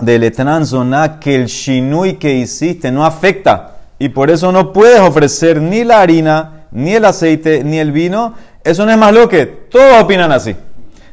del 0.00 0.22
etranzoná 0.22 1.18
que 1.18 1.34
el 1.34 1.46
shinui 1.46 2.14
que 2.14 2.34
hiciste 2.34 2.92
no 2.92 3.04
afecta 3.04 3.78
y 3.98 4.10
por 4.10 4.30
eso 4.30 4.52
no 4.52 4.72
puedes 4.72 5.00
ofrecer 5.00 5.60
ni 5.60 5.82
la 5.82 6.00
harina, 6.00 6.66
ni 6.70 6.92
el 6.92 7.04
aceite, 7.04 7.64
ni 7.64 7.80
el 7.80 7.90
vino. 7.90 8.34
Eso 8.62 8.86
no 8.86 8.92
es 8.92 8.98
más 8.98 9.12
lo 9.12 9.28
que 9.28 9.46
todos 9.46 10.00
opinan 10.00 10.30
así. 10.30 10.54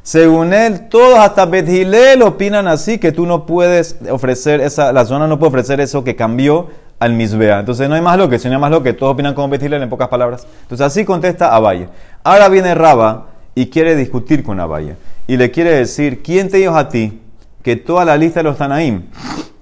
Según 0.03 0.53
él, 0.53 0.89
todos 0.89 1.17
hasta 1.17 1.45
Bethilel 1.45 2.21
opinan 2.21 2.67
así 2.67 2.99
que 2.99 3.11
tú 3.11 3.25
no 3.25 3.47
puedes 3.47 3.97
ofrecer 4.11 4.61
esa, 4.61 4.91
la 4.91 5.05
zona 5.05 5.27
no 5.27 5.39
puede 5.39 5.49
ofrecer 5.49 5.79
eso 5.79 6.03
que 6.03 6.15
cambió 6.15 6.67
al 7.03 7.13
misbea. 7.13 7.59
Entonces 7.59 7.89
no 7.89 7.95
hay 7.95 8.01
más 8.01 8.17
lo 8.17 8.29
que, 8.29 8.39
si 8.39 8.47
no 8.47 8.55
hay 8.55 8.61
más 8.61 8.71
lo 8.71 8.81
que, 8.81 8.93
todos 8.93 9.13
opinan 9.13 9.33
como 9.33 9.49
Bethilel 9.49 9.83
en 9.83 9.89
pocas 9.89 10.07
palabras. 10.07 10.47
Entonces 10.61 10.85
así 10.85 11.05
contesta 11.05 11.53
Abaye. 11.53 11.89
Ahora 12.23 12.49
viene 12.49 12.73
Raba 12.73 13.27
y 13.53 13.67
quiere 13.67 13.95
discutir 13.95 14.43
con 14.43 14.59
Abaye 14.59 14.95
y 15.27 15.37
le 15.37 15.51
quiere 15.51 15.71
decir, 15.71 16.23
¿quién 16.23 16.49
te 16.49 16.57
dijo 16.57 16.75
a 16.75 16.89
ti 16.89 17.21
que 17.61 17.75
toda 17.75 18.05
la 18.05 18.17
lista 18.17 18.39
de 18.39 18.43
los 18.45 18.57
Tanaim 18.57 19.03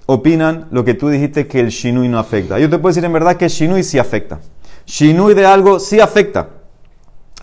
opinan 0.06 0.66
lo 0.70 0.84
que 0.84 0.94
tú 0.94 1.08
dijiste 1.08 1.46
que 1.46 1.60
el 1.60 1.68
Shinui 1.68 2.08
no 2.08 2.18
afecta? 2.18 2.58
Yo 2.58 2.70
te 2.70 2.78
puedo 2.78 2.92
decir 2.92 3.04
en 3.04 3.12
verdad 3.12 3.36
que 3.36 3.46
el 3.46 3.50
Shinui 3.50 3.82
sí 3.82 3.98
afecta. 3.98 4.40
Shinui 4.86 5.34
de 5.34 5.46
algo 5.46 5.78
sí 5.78 6.00
afecta. 6.00 6.48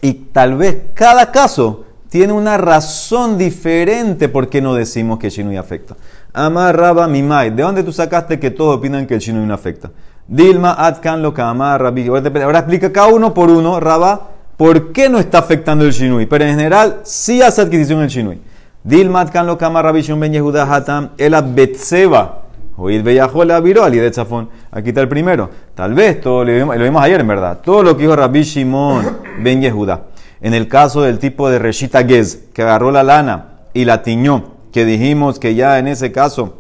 Y 0.02 0.14
tal 0.14 0.56
vez 0.56 0.78
cada 0.94 1.32
caso 1.32 1.86
tiene 2.10 2.34
una 2.34 2.58
razón 2.58 3.38
diferente 3.38 4.30
por 4.30 4.50
qué 4.50 4.62
no 4.62 4.74
decimos 4.74 5.20
que 5.20 5.30
Shinui 5.30 5.58
afecta. 5.58 5.96
Amar 6.34 6.78
Raba 6.78 7.08
Mimai, 7.08 7.50
¿de 7.50 7.64
dónde 7.64 7.84
tú 7.84 7.92
sacaste 7.92 8.40
que 8.40 8.52
todos 8.52 8.78
opinan 8.78 9.08
que 9.08 9.16
el 9.16 9.20
Shinui 9.20 9.46
no 9.46 9.54
afecta? 9.54 9.90
Dilma 10.28 10.76
Atkan 10.78 11.24
lo 11.24 11.34
que 11.34 11.42
Amar 11.42 11.82
Rabi. 11.82 12.08
Ahora 12.08 12.60
explica 12.60 12.92
cada 12.92 13.08
uno 13.08 13.34
por 13.34 13.50
uno, 13.50 13.80
Raba, 13.80 14.28
por 14.56 14.92
qué 14.92 15.10
no 15.10 15.18
está 15.18 15.40
afectando 15.40 15.86
el 15.86 15.92
Shinui. 15.92 16.28
Pero 16.28 16.46
en 16.46 16.52
general 16.52 17.00
sí 17.04 17.42
hace 17.42 17.64
adquisición 17.64 18.02
el 18.02 18.10
Shinui. 18.10 18.40
Dilma 18.84 19.22
Atkan 19.22 19.48
lo 19.48 19.58
que 19.58 19.66
Amar 19.66 19.86
Rabi 19.86 20.02
Shun 20.02 20.20
Ben 20.20 20.32
Yehuda 20.32 20.72
Hatam, 20.72 21.10
el 21.18 21.36
Betseba. 21.54 22.44
Oíd 22.78 23.04
Bellajola 23.04 23.60
viró 23.60 23.84
al 23.84 23.92
de 23.92 24.12
Chafón. 24.12 24.50
Aquí 24.72 24.90
está 24.90 25.02
el 25.02 25.10
primero. 25.10 25.50
Tal 25.74 25.96
vez, 25.96 26.22
todo 26.22 26.46
lo 26.46 26.54
vimos, 26.54 26.78
lo 26.78 26.84
vimos 26.84 27.04
ayer 27.04 27.20
en 27.20 27.28
verdad, 27.28 27.60
todo 27.64 27.84
lo 27.84 27.98
que 27.98 28.04
dijo 28.04 28.16
Rabbi 28.16 28.44
Shimon 28.44 29.18
Ben 29.42 29.62
Yehuda. 29.62 30.04
En 30.42 30.54
el 30.54 30.68
caso 30.68 31.02
del 31.02 31.18
tipo 31.18 31.50
de 31.50 31.60
Reshita 31.60 32.06
Gez, 32.06 32.50
que 32.54 32.62
agarró 32.62 32.92
la 32.92 33.04
lana 33.04 33.46
y 33.74 33.84
la 33.84 34.04
tiñó, 34.04 34.59
que 34.72 34.86
dijimos 34.86 35.40
que 35.40 35.56
ya 35.56 35.80
en 35.80 35.88
ese 35.88 36.12
caso 36.12 36.60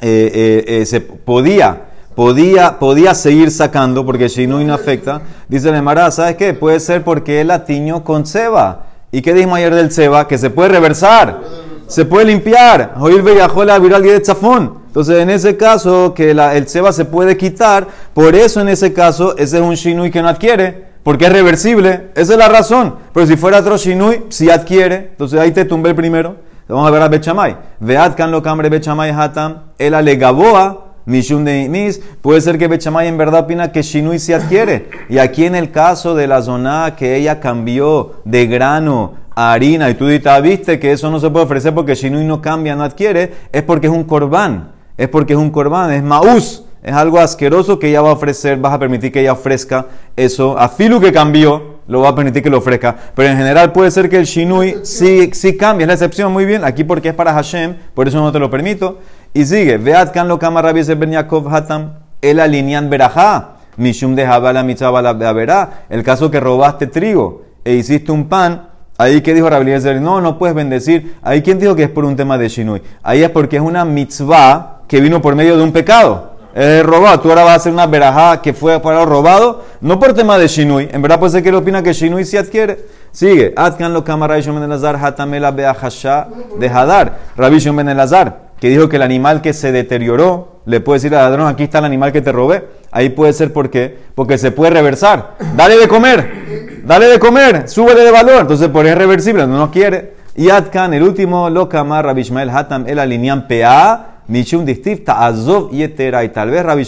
eh, 0.00 0.30
eh, 0.34 0.80
eh, 0.80 0.86
se 0.86 1.00
podía, 1.00 1.84
podía, 2.14 2.78
podía 2.78 3.14
seguir 3.14 3.50
sacando 3.50 4.04
porque 4.04 4.28
Shinui 4.28 4.64
no 4.64 4.74
afecta. 4.74 5.22
Dice 5.48 5.70
la 5.70 5.78
Emara, 5.78 6.10
¿sabes 6.10 6.36
qué? 6.36 6.52
Puede 6.52 6.80
ser 6.80 7.02
porque 7.02 7.40
él 7.40 7.48
la 7.48 7.64
tiñó 7.64 8.04
con 8.04 8.26
ceba. 8.26 8.86
¿Y 9.10 9.22
qué 9.22 9.32
dijimos 9.32 9.56
ayer 9.56 9.74
del 9.74 9.90
ceba? 9.90 10.28
Que 10.28 10.36
se 10.36 10.50
puede 10.50 10.68
reversar, 10.68 11.40
se 11.86 12.04
puede 12.04 12.26
limpiar. 12.26 12.94
Oír 13.00 13.22
Bellajola 13.22 13.78
viral 13.78 14.02
de 14.02 14.20
Chafón. 14.20 14.86
Entonces, 14.88 15.18
en 15.18 15.30
ese 15.30 15.56
caso, 15.56 16.12
que 16.14 16.30
el 16.30 16.68
ceba 16.68 16.92
se 16.92 17.04
puede 17.04 17.36
quitar, 17.36 17.86
por 18.12 18.34
eso 18.34 18.60
en 18.60 18.68
ese 18.68 18.92
caso, 18.92 19.36
ese 19.36 19.56
es 19.58 19.62
un 19.62 19.74
shinui 19.74 20.10
que 20.10 20.20
no 20.22 20.28
adquiere. 20.28 20.86
porque 21.02 21.26
es 21.26 21.32
reversible. 21.32 22.08
Esa 22.16 22.32
es 22.32 22.38
la 22.38 22.48
razón. 22.48 22.96
Pero 23.14 23.26
si 23.26 23.36
fuera 23.36 23.60
otro 23.60 23.76
shinui, 23.76 24.24
si 24.28 24.50
adquiere, 24.50 25.10
entonces 25.12 25.38
ahí 25.38 25.52
te 25.52 25.64
tumbé 25.64 25.90
el 25.90 25.94
primero. 25.94 26.36
Vamos 26.68 26.88
a 26.88 26.90
ver 26.90 27.02
a 27.02 27.08
Bechamay. 27.08 27.56
Veat 27.78 28.16
kan 28.16 28.30
lo 28.30 28.42
cambre 28.42 28.68
Bechamay 28.68 29.10
hatam, 29.10 29.62
el 29.78 29.94
alegaboa. 29.94 30.82
Mishum 31.06 31.44
de 31.44 31.68
Nis, 31.68 32.02
puede 32.20 32.40
ser 32.40 32.58
que 32.58 32.66
Bechamay 32.66 33.06
en 33.06 33.16
verdad 33.16 33.44
opina 33.44 33.70
que 33.70 33.82
Shinui 33.82 34.18
se 34.18 34.34
adquiere. 34.34 34.90
Y 35.08 35.18
aquí 35.18 35.44
en 35.44 35.54
el 35.54 35.70
caso 35.70 36.16
de 36.16 36.26
la 36.26 36.42
zona 36.42 36.96
que 36.96 37.14
ella 37.14 37.38
cambió 37.38 38.14
de 38.24 38.48
grano 38.48 39.14
a 39.36 39.52
harina 39.52 39.88
y 39.88 39.94
tú 39.94 40.08
dices, 40.08 40.42
viste 40.42 40.80
que 40.80 40.90
eso 40.90 41.08
no 41.08 41.20
se 41.20 41.30
puede 41.30 41.44
ofrecer 41.44 41.72
porque 41.72 41.94
Shinui 41.94 42.24
no 42.24 42.42
cambia, 42.42 42.74
no 42.74 42.82
adquiere, 42.82 43.32
es 43.52 43.62
porque 43.62 43.86
es 43.86 43.92
un 43.92 44.02
corbán. 44.02 44.72
Es 44.96 45.08
porque 45.08 45.34
es 45.34 45.38
un 45.38 45.50
corbán, 45.50 45.92
es 45.92 46.02
maús. 46.02 46.64
Es 46.82 46.92
algo 46.92 47.20
asqueroso 47.20 47.78
que 47.78 47.88
ella 47.88 48.02
va 48.02 48.10
a 48.10 48.14
ofrecer, 48.14 48.58
vas 48.58 48.72
a 48.72 48.78
permitir 48.80 49.12
que 49.12 49.20
ella 49.20 49.34
ofrezca 49.34 49.86
eso. 50.16 50.58
A 50.58 50.68
Filu 50.68 51.00
que 51.00 51.12
cambió, 51.12 51.75
lo 51.88 52.00
va 52.00 52.10
a 52.10 52.14
permitir 52.14 52.42
que 52.42 52.50
lo 52.50 52.58
ofrezca. 52.58 52.96
Pero 53.14 53.28
en 53.28 53.36
general 53.36 53.72
puede 53.72 53.90
ser 53.90 54.08
que 54.08 54.18
el 54.18 54.24
Shinui 54.24 54.80
sí, 54.82 55.30
sí 55.32 55.56
cambie, 55.56 55.84
es 55.84 55.88
la 55.88 55.94
excepción, 55.94 56.32
muy 56.32 56.44
bien. 56.44 56.64
Aquí 56.64 56.84
porque 56.84 57.10
es 57.10 57.14
para 57.14 57.32
Hashem, 57.32 57.76
por 57.94 58.08
eso 58.08 58.20
no 58.20 58.32
te 58.32 58.38
lo 58.38 58.50
permito. 58.50 58.98
Y 59.32 59.44
sigue, 59.44 59.78
veat 59.78 60.12
kan 60.12 60.28
lo 60.28 60.38
kama 60.38 60.62
Rabbi 60.62 60.82
Ben 60.94 61.12
Yaakov 61.12 61.54
Hatam, 61.54 61.92
el 62.22 62.40
alinean 62.40 62.88
berajá, 62.88 63.56
mishum 63.76 64.14
de 64.14 64.24
la 64.24 64.62
mitzvah 64.62 65.12
verá. 65.32 65.84
El 65.88 66.02
caso 66.02 66.30
que 66.30 66.40
robaste 66.40 66.86
trigo 66.86 67.42
e 67.64 67.74
hiciste 67.74 68.12
un 68.12 68.28
pan, 68.28 68.68
ahí 68.98 69.20
que 69.20 69.34
dijo 69.34 69.48
Rabbi 69.50 69.72
no, 70.00 70.20
no 70.20 70.38
puedes 70.38 70.56
bendecir. 70.56 71.16
Ahí 71.22 71.42
quién 71.42 71.58
dijo 71.58 71.76
que 71.76 71.84
es 71.84 71.90
por 71.90 72.04
un 72.04 72.16
tema 72.16 72.38
de 72.38 72.48
shinui. 72.48 72.82
Ahí 73.02 73.22
es 73.22 73.30
porque 73.30 73.56
es 73.56 73.62
una 73.62 73.84
mitzvah 73.84 74.82
que 74.88 75.00
vino 75.00 75.20
por 75.20 75.34
medio 75.34 75.56
de 75.56 75.62
un 75.62 75.72
pecado. 75.72 76.35
Es 76.56 76.82
robado. 76.86 77.20
Tú 77.20 77.28
ahora 77.28 77.44
vas 77.44 77.52
a 77.52 77.56
hacer 77.56 77.72
una 77.72 77.86
verajá 77.86 78.40
que 78.40 78.54
fue 78.54 78.80
para 78.80 79.04
robado, 79.04 79.62
no 79.82 80.00
por 80.00 80.14
tema 80.14 80.38
de 80.38 80.48
shinui. 80.48 80.88
En 80.90 81.02
verdad 81.02 81.18
puede 81.18 81.32
ser 81.32 81.42
que 81.42 81.50
él 81.50 81.54
opina 81.54 81.82
que 81.82 81.92
shinui 81.92 82.24
se 82.24 82.38
adquiere. 82.38 82.78
Sigue. 83.12 83.52
Atkan 83.54 83.92
lo 83.92 84.02
kama 84.02 84.26
Rabbi 84.26 84.40
Ben 84.50 84.62
Elazar 84.62 84.96
hatamela 84.96 85.50
beahasha 85.50 86.28
de 86.58 86.66
hadar. 86.66 87.18
Rabbi 87.36 87.58
Ben 87.58 87.90
Elazar 87.90 88.46
que 88.58 88.70
dijo 88.70 88.88
que 88.88 88.96
el 88.96 89.02
animal 89.02 89.42
que 89.42 89.52
se 89.52 89.70
deterioró, 89.70 90.60
le 90.64 90.80
puede 90.80 90.96
decir 90.96 91.14
al 91.14 91.30
ladrón, 91.30 91.48
aquí 91.48 91.64
está 91.64 91.80
el 91.80 91.84
animal 91.84 92.10
que 92.10 92.22
te 92.22 92.32
robé. 92.32 92.64
Ahí 92.90 93.10
puede 93.10 93.32
ser 93.32 93.52
porque, 93.52 93.98
porque 94.14 94.38
se 94.38 94.50
puede 94.50 94.70
reversar. 94.70 95.34
Dale 95.54 95.76
de 95.76 95.86
comer, 95.88 96.80
dale 96.84 97.06
de 97.06 97.18
comer, 97.18 97.68
súbele 97.68 98.02
de 98.02 98.10
valor. 98.10 98.40
Entonces, 98.42 98.68
por 98.68 98.86
es 98.86 98.96
reversible, 98.96 99.46
no, 99.46 99.58
no 99.58 99.70
quiere. 99.70 100.14
Y 100.34 100.48
Atkan, 100.50 100.94
el 100.94 101.02
último, 101.02 101.50
lo 101.50 101.68
kamar 101.68 102.06
Rabbi 102.06 102.26
Hatam, 102.50 102.84
el 102.86 102.98
alinean 102.98 103.46
PA, 103.46 104.15
Mishum 104.28 104.64
Distif, 104.64 105.04
Ta'azov 105.04 105.70
Yetera. 105.70 106.24
Y 106.24 106.30
tal 106.30 106.50
vez 106.50 106.64
Rabbi 106.64 106.84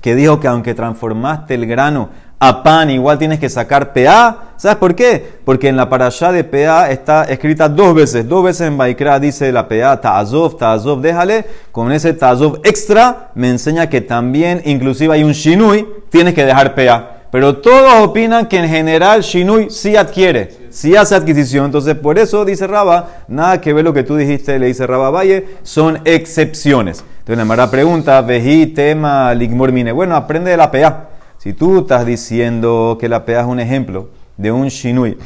que 0.00 0.14
dijo 0.14 0.38
que 0.38 0.48
aunque 0.48 0.74
transformaste 0.74 1.54
el 1.54 1.66
grano 1.66 2.08
a 2.40 2.62
pan, 2.62 2.88
igual 2.90 3.18
tienes 3.18 3.40
que 3.40 3.48
sacar 3.48 3.92
PA. 3.92 4.52
¿Sabes 4.56 4.78
por 4.78 4.94
qué? 4.94 5.40
Porque 5.44 5.68
en 5.68 5.76
la 5.76 5.88
parashá 5.88 6.30
de 6.30 6.44
PA 6.44 6.90
está 6.90 7.24
escrita 7.24 7.68
dos 7.68 7.94
veces. 7.94 8.28
Dos 8.28 8.44
veces 8.44 8.68
en 8.68 8.78
Baikra 8.78 9.18
dice 9.18 9.50
la 9.50 9.66
PA, 9.66 10.00
Ta'azov, 10.00 10.56
Ta'azov, 10.56 11.00
déjale. 11.00 11.44
Con 11.72 11.90
ese 11.90 12.12
Ta'azov 12.12 12.60
extra 12.62 13.30
me 13.34 13.50
enseña 13.50 13.88
que 13.88 14.00
también, 14.00 14.62
inclusive 14.64 15.14
hay 15.14 15.24
un 15.24 15.32
Shinui, 15.32 15.86
tienes 16.10 16.34
que 16.34 16.44
dejar 16.44 16.74
PA. 16.76 17.16
Pero 17.32 17.58
todos 17.58 18.04
opinan 18.04 18.46
que 18.46 18.58
en 18.58 18.68
general 18.68 19.22
Shinui 19.22 19.68
sí 19.70 19.96
adquiere, 19.96 20.56
sí 20.70 20.96
hace 20.96 21.14
adquisición. 21.14 21.66
Entonces, 21.66 21.94
por 21.94 22.18
eso 22.18 22.44
dice 22.44 22.66
Raba, 22.66 23.24
nada 23.28 23.60
que 23.60 23.72
ver 23.72 23.84
lo 23.84 23.92
que 23.92 24.02
tú 24.02 24.16
dijiste, 24.16 24.58
le 24.58 24.66
dice 24.66 24.86
Raba 24.86 25.10
Valle, 25.10 25.46
son 25.62 26.00
excepciones. 26.04 27.04
Entonces, 27.20 27.38
la 27.38 27.44
Mara 27.44 27.70
pregunta, 27.70 28.20
veji 28.22 28.66
tema 28.66 29.34
ligmor 29.34 29.72
mine. 29.72 29.92
Bueno, 29.92 30.16
aprende 30.16 30.50
de 30.50 30.56
la 30.56 30.70
PA. 30.70 31.08
Si 31.38 31.52
tú 31.52 31.80
estás 31.80 32.04
diciendo 32.04 32.98
que 33.00 33.08
la 33.08 33.24
PA 33.24 33.40
es 33.40 33.46
un 33.46 33.60
ejemplo 33.60 34.10
de 34.36 34.52
un 34.52 34.68
shinui 34.68 35.16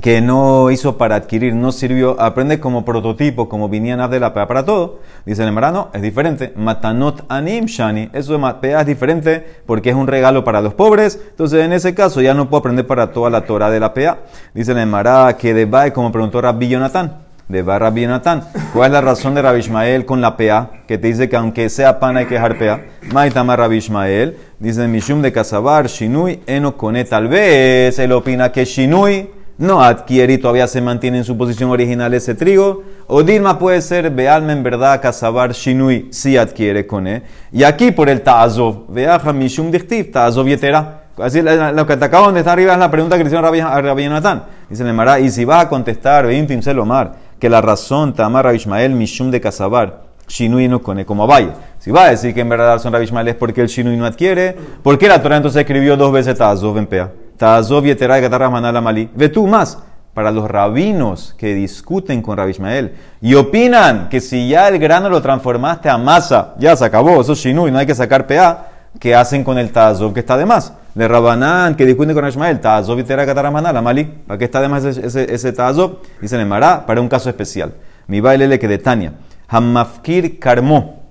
que 0.00 0.20
no 0.20 0.70
hizo 0.70 0.98
para 0.98 1.16
adquirir, 1.16 1.54
no 1.54 1.72
sirvió, 1.72 2.20
aprende 2.20 2.60
como 2.60 2.84
prototipo, 2.84 3.48
como 3.48 3.68
vinían 3.68 4.10
de 4.10 4.20
la 4.20 4.34
PA 4.34 4.46
para 4.48 4.64
todo. 4.64 5.00
Dice 5.24 5.44
el 5.44 5.54
no, 5.54 5.88
es 5.92 6.02
diferente. 6.02 6.52
Matanot 6.56 7.24
anim 7.28 7.66
shani. 7.66 8.10
Eso 8.12 8.32
de 8.32 8.38
PA 8.38 8.80
es 8.80 8.86
diferente 8.86 9.46
porque 9.66 9.90
es 9.90 9.96
un 9.96 10.06
regalo 10.06 10.44
para 10.44 10.60
los 10.60 10.74
pobres. 10.74 11.20
Entonces, 11.30 11.64
en 11.64 11.72
ese 11.72 11.94
caso, 11.94 12.20
ya 12.20 12.34
no 12.34 12.48
puedo 12.48 12.60
aprender 12.60 12.86
para 12.86 13.12
toda 13.12 13.30
la 13.30 13.42
Torah 13.42 13.70
de 13.70 13.80
la 13.80 13.94
PA. 13.94 14.18
Dice 14.52 14.72
el 14.72 14.78
Emara 14.78 15.36
que 15.36 15.54
de 15.54 15.64
Bae, 15.64 15.92
como 15.92 16.10
preguntó 16.10 16.40
Rabbi 16.40 16.68
Jonathan 16.68 17.24
de 17.48 17.62
Barra 17.62 17.90
Bienatán. 17.90 18.42
¿Cuál 18.72 18.86
es 18.86 18.92
la 18.92 19.00
razón 19.00 19.34
de 19.34 19.42
Rabbi 19.42 19.60
Ishmael 19.60 20.06
con 20.06 20.20
la 20.20 20.36
PA? 20.36 20.70
Que 20.88 20.98
te 20.98 21.08
dice 21.08 21.28
que 21.28 21.36
aunque 21.36 21.68
sea 21.68 22.00
pan 22.00 22.16
hay 22.16 22.26
que 22.26 22.34
dejar 22.34 22.58
PA. 22.58 22.80
Maitama 23.12 23.56
Rabbi 23.56 23.76
Ishmael. 23.76 24.36
Dice 24.58 24.88
Mishum 24.88 25.22
de 25.22 25.32
Casabar, 25.32 25.86
Shinui, 25.86 26.40
Eno. 26.46 26.74
Tal 27.08 27.28
vez 27.28 27.98
él 27.98 28.12
opina 28.12 28.50
que 28.50 28.64
Shinui 28.64 29.30
no 29.58 29.82
adquiere 29.82 30.34
y 30.34 30.38
todavía 30.38 30.66
se 30.66 30.80
mantiene 30.80 31.18
en 31.18 31.24
su 31.24 31.36
posición 31.36 31.70
original 31.70 32.12
ese 32.14 32.34
trigo. 32.34 32.82
O 33.06 33.22
Dilma 33.22 33.58
puede 33.58 33.80
ser, 33.80 34.10
Bealma 34.10 34.52
en 34.52 34.62
verdad, 34.62 35.00
Casabar, 35.00 35.52
Shinui, 35.52 36.08
si 36.10 36.36
adquiere 36.36 36.86
Kone. 36.86 37.22
Y 37.52 37.62
aquí 37.64 37.92
por 37.92 38.08
el 38.08 38.22
Ta'azov, 38.22 38.86
Beaja 38.88 39.32
Mishum 39.32 39.70
Dichtiv, 39.70 40.10
Ta'azov 40.10 40.46
Yetera. 40.46 41.02
Así, 41.18 41.40
lo 41.40 41.86
que 41.86 41.96
te 41.96 42.04
acabo 42.04 42.32
de 42.32 42.40
estar 42.40 42.54
arriba 42.54 42.72
es 42.72 42.78
la 42.78 42.90
pregunta 42.90 43.16
que 43.16 43.22
le 43.22 43.28
hicieron 43.28 43.44
a 43.44 43.80
Rabbi 43.80 44.02
Jonathan. 44.02 44.44
Dice 44.68 44.82
Nemara, 44.82 45.20
y 45.20 45.30
si 45.30 45.44
vas 45.44 45.64
a 45.64 45.68
contestar, 45.68 46.26
Veim 46.26 46.60
Selomar, 46.60 47.12
que 47.38 47.48
la 47.48 47.60
razón, 47.60 48.14
Tamar 48.14 48.52
Ishmael, 48.52 48.92
Mishum 48.92 49.30
de 49.30 49.40
Casabar, 49.40 50.02
Shinui 50.26 50.66
no 50.66 50.82
cone 50.82 51.06
como 51.06 51.26
vaya. 51.26 51.54
Si 51.78 51.92
va 51.92 52.06
a 52.06 52.10
decir 52.10 52.34
que 52.34 52.40
en 52.40 52.48
verdad 52.48 52.74
razón 52.74 52.92
Rabbi 52.92 53.04
Ishmael 53.04 53.28
es 53.28 53.34
porque 53.36 53.60
el 53.60 53.68
Shinui 53.68 53.96
no 53.96 54.06
adquiere, 54.06 54.56
¿por 54.82 54.98
qué 54.98 55.06
la 55.06 55.22
Torah 55.22 55.36
entonces 55.36 55.60
escribió 55.60 55.96
dos 55.96 56.10
veces 56.10 56.36
Tazov 56.36 56.78
en 56.78 56.86
Pea? 56.86 57.12
Tazov 57.36 57.86
y 57.86 57.94
Gatarra 57.94 58.50
Manala 58.50 58.80
Malí. 58.80 59.08
Ve 59.14 59.28
tú 59.28 59.46
más. 59.46 59.78
Para 60.14 60.30
los 60.30 60.48
rabinos 60.48 61.34
que 61.36 61.54
discuten 61.54 62.22
con 62.22 62.36
Rabbi 62.36 62.52
Ishmael 62.52 62.94
y 63.20 63.34
opinan 63.34 64.08
que 64.08 64.20
si 64.20 64.48
ya 64.48 64.68
el 64.68 64.78
grano 64.78 65.08
lo 65.08 65.20
transformaste 65.20 65.88
a 65.88 65.98
masa, 65.98 66.54
ya 66.56 66.76
se 66.76 66.84
acabó, 66.84 67.20
eso 67.20 67.32
es 67.32 67.40
Shinui, 67.40 67.72
no 67.72 67.78
hay 67.78 67.86
que 67.86 67.96
sacar 67.96 68.24
PA, 68.28 68.68
¿qué 69.00 69.12
hacen 69.12 69.42
con 69.42 69.58
el 69.58 69.72
Tazov 69.72 70.14
que 70.14 70.20
está 70.20 70.36
de 70.36 70.46
más? 70.46 70.72
de 70.94 71.08
Rabanán 71.08 71.74
que 71.74 71.84
discute 71.84 72.14
con 72.14 72.26
Ishmael, 72.26 72.60
Tazov 72.60 72.98
y 72.98 73.02
Terakataramaná, 73.04 73.72
la 73.72 73.82
Mali, 73.82 74.04
¿para 74.04 74.38
qué 74.38 74.44
está 74.44 74.58
además 74.58 74.84
ese, 74.84 75.06
ese, 75.06 75.34
ese 75.34 75.52
Tazov? 75.52 75.98
Dice 76.20 76.36
el 76.36 76.46
Mará, 76.46 76.86
para 76.86 77.00
un 77.00 77.08
caso 77.08 77.28
especial. 77.28 77.74
Mi 78.06 78.20
baile 78.20 78.58
que 78.58 78.68
de 78.68 78.78
Tania, 78.78 79.14
Hamafkir 79.48 80.38
Karmo, 80.38 81.02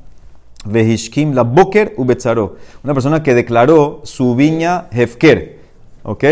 Vehishkim 0.65 1.33
la 1.33 1.43
Boker 1.43 1.93
Ubetzaro, 1.97 2.55
una 2.83 2.93
persona 2.93 3.21
que 3.21 3.33
declaró 3.33 4.01
su 4.05 4.35
viña 4.35 4.85
Hefker, 4.91 5.62
¿ok? 6.03 6.23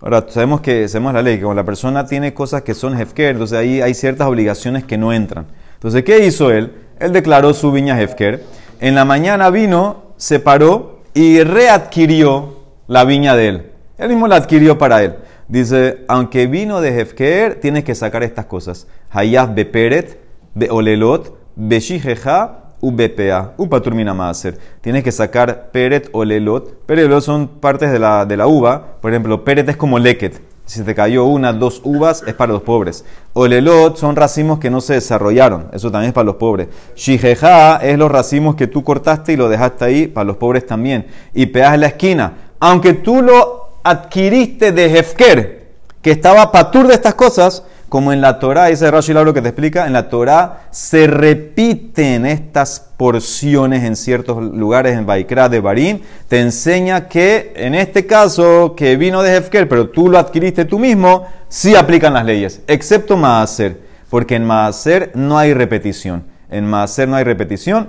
Ahora, 0.00 0.24
sabemos 0.28 0.60
que 0.60 0.88
sabemos 0.88 1.12
la 1.12 1.22
ley, 1.22 1.36
que 1.36 1.42
cuando 1.42 1.60
la 1.60 1.66
persona 1.66 2.06
tiene 2.06 2.32
cosas 2.32 2.62
que 2.62 2.74
son 2.74 2.98
Hefker, 2.98 3.30
entonces 3.30 3.58
ahí 3.58 3.80
hay 3.80 3.94
ciertas 3.94 4.28
obligaciones 4.28 4.84
que 4.84 4.96
no 4.96 5.12
entran. 5.12 5.46
Entonces, 5.74 6.04
¿qué 6.04 6.24
hizo 6.24 6.50
él? 6.50 6.72
Él 7.00 7.12
declaró 7.12 7.52
su 7.52 7.72
viña 7.72 8.00
Hefker. 8.00 8.44
En 8.80 8.94
la 8.94 9.04
mañana 9.04 9.50
vino, 9.50 10.14
se 10.16 10.38
paró 10.38 11.00
y 11.14 11.42
readquirió 11.42 12.58
la 12.86 13.04
viña 13.04 13.34
de 13.34 13.48
él. 13.48 13.72
Él 13.98 14.08
mismo 14.08 14.28
la 14.28 14.36
adquirió 14.36 14.78
para 14.78 15.02
él. 15.02 15.16
Dice, 15.48 16.04
aunque 16.08 16.46
vino 16.46 16.80
de 16.80 17.00
Hefker, 17.00 17.58
tienes 17.60 17.82
que 17.82 17.94
sacar 17.94 18.22
estas 18.22 18.46
cosas. 18.46 18.86
Hayaf 19.10 19.54
beperet, 19.54 20.20
beolelot, 20.54 21.36
beshijeja, 21.56 22.67
UBPA, 22.80 23.54
upaturmina 23.56 24.14
maaser. 24.14 24.58
Tienes 24.80 25.04
que 25.04 25.12
sacar 25.12 25.70
peret 25.70 26.08
o 26.12 26.24
lelot. 26.24 26.86
Peret 26.86 27.20
son 27.20 27.48
partes 27.48 27.90
de 27.90 27.98
la, 27.98 28.24
de 28.24 28.36
la 28.36 28.46
uva. 28.46 28.98
Por 29.00 29.10
ejemplo, 29.10 29.44
peret 29.44 29.68
es 29.68 29.76
como 29.76 29.98
leket. 29.98 30.40
Si 30.64 30.82
te 30.82 30.94
cayó 30.94 31.24
una, 31.24 31.52
dos 31.54 31.80
uvas, 31.82 32.22
es 32.26 32.34
para 32.34 32.52
los 32.52 32.62
pobres. 32.62 33.04
Olelot 33.32 33.96
son 33.96 34.16
racimos 34.16 34.58
que 34.58 34.68
no 34.68 34.82
se 34.82 34.94
desarrollaron. 34.94 35.68
Eso 35.72 35.90
también 35.90 36.08
es 36.10 36.14
para 36.14 36.26
los 36.26 36.34
pobres. 36.34 36.68
Shijeja 36.94 37.78
es 37.78 37.96
los 37.96 38.10
racimos 38.10 38.54
que 38.54 38.66
tú 38.66 38.84
cortaste 38.84 39.32
y 39.32 39.36
lo 39.36 39.48
dejaste 39.48 39.84
ahí, 39.86 40.06
para 40.08 40.26
los 40.26 40.36
pobres 40.36 40.66
también. 40.66 41.06
Y 41.32 41.46
peas 41.46 41.72
en 41.72 41.80
la 41.80 41.86
esquina 41.86 42.34
aunque 42.60 42.94
tú 42.94 43.22
lo 43.22 43.68
adquiriste 43.82 44.72
de 44.72 44.98
Hefker, 44.98 45.68
que 46.02 46.10
estaba 46.10 46.50
patur 46.52 46.86
de 46.88 46.94
estas 46.94 47.14
cosas, 47.14 47.64
como 47.88 48.12
en 48.12 48.20
la 48.20 48.38
Torah, 48.38 48.68
ese 48.70 48.90
Rashi 48.90 49.12
lo 49.12 49.32
que 49.32 49.40
te 49.40 49.48
explica, 49.48 49.86
en 49.86 49.92
la 49.92 50.08
Torah 50.08 50.68
se 50.70 51.06
repiten 51.06 52.26
estas 52.26 52.80
porciones 52.96 53.84
en 53.84 53.96
ciertos 53.96 54.42
lugares, 54.42 54.96
en 54.96 55.06
Baikra 55.06 55.48
de 55.48 55.60
Barim, 55.60 56.00
te 56.28 56.40
enseña 56.40 57.08
que 57.08 57.52
en 57.56 57.74
este 57.74 58.06
caso, 58.06 58.74
que 58.76 58.96
vino 58.96 59.22
de 59.22 59.36
Hefker, 59.36 59.68
pero 59.68 59.88
tú 59.88 60.08
lo 60.08 60.18
adquiriste 60.18 60.64
tú 60.64 60.78
mismo, 60.78 61.26
sí 61.48 61.74
aplican 61.74 62.14
las 62.14 62.24
leyes, 62.24 62.62
excepto 62.66 63.16
Maaser, 63.16 63.80
porque 64.10 64.34
en 64.34 64.44
Maaser 64.44 65.12
no 65.14 65.38
hay 65.38 65.54
repetición. 65.54 66.24
En 66.50 66.66
Maaser 66.66 67.08
no 67.08 67.16
hay 67.16 67.24
repetición, 67.24 67.88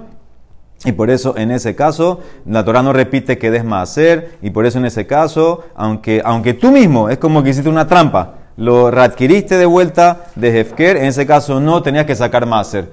y 0.85 0.93
por 0.93 1.09
eso 1.09 1.35
en 1.37 1.51
ese 1.51 1.75
caso 1.75 2.21
la 2.45 2.63
Torah 2.63 2.81
no 2.81 2.93
repite 2.93 3.37
que 3.37 3.51
des 3.51 3.63
hacer 3.69 4.37
y 4.41 4.51
por 4.51 4.65
eso 4.65 4.77
en 4.77 4.85
ese 4.85 5.05
caso, 5.05 5.65
aunque, 5.75 6.21
aunque 6.23 6.53
tú 6.53 6.71
mismo 6.71 7.09
es 7.09 7.17
como 7.17 7.43
que 7.43 7.49
hiciste 7.49 7.69
una 7.69 7.87
trampa, 7.87 8.38
lo 8.59 8.91
readquiriste 8.91 9.57
de 9.57 9.65
vuelta 9.65 10.25
de 10.35 10.59
Hefker, 10.59 10.97
en 10.97 11.05
ese 11.05 11.25
caso 11.25 11.61
no 11.61 11.81
tenías 11.81 12.05
que 12.05 12.13
sacar 12.13 12.45
hacer 12.51 12.89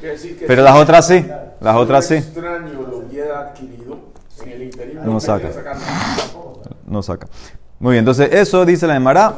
Pero 0.46 0.62
las 0.62 0.76
otras 0.76 1.08
sí, 1.08 1.26
las 1.60 1.76
otras 1.76 2.06
sí. 2.06 2.14
Extraño 2.14 2.72
lo 2.72 3.36
adquirido, 3.36 3.98
en 4.44 4.62
el 4.62 5.04
no 5.04 5.18
saca. 5.18 5.48
No 6.86 7.02
saca. 7.02 7.26
Muy 7.80 7.92
bien, 7.92 8.02
entonces 8.02 8.32
eso 8.32 8.64
dice 8.64 8.86
la 8.86 8.94
Emara 8.94 9.34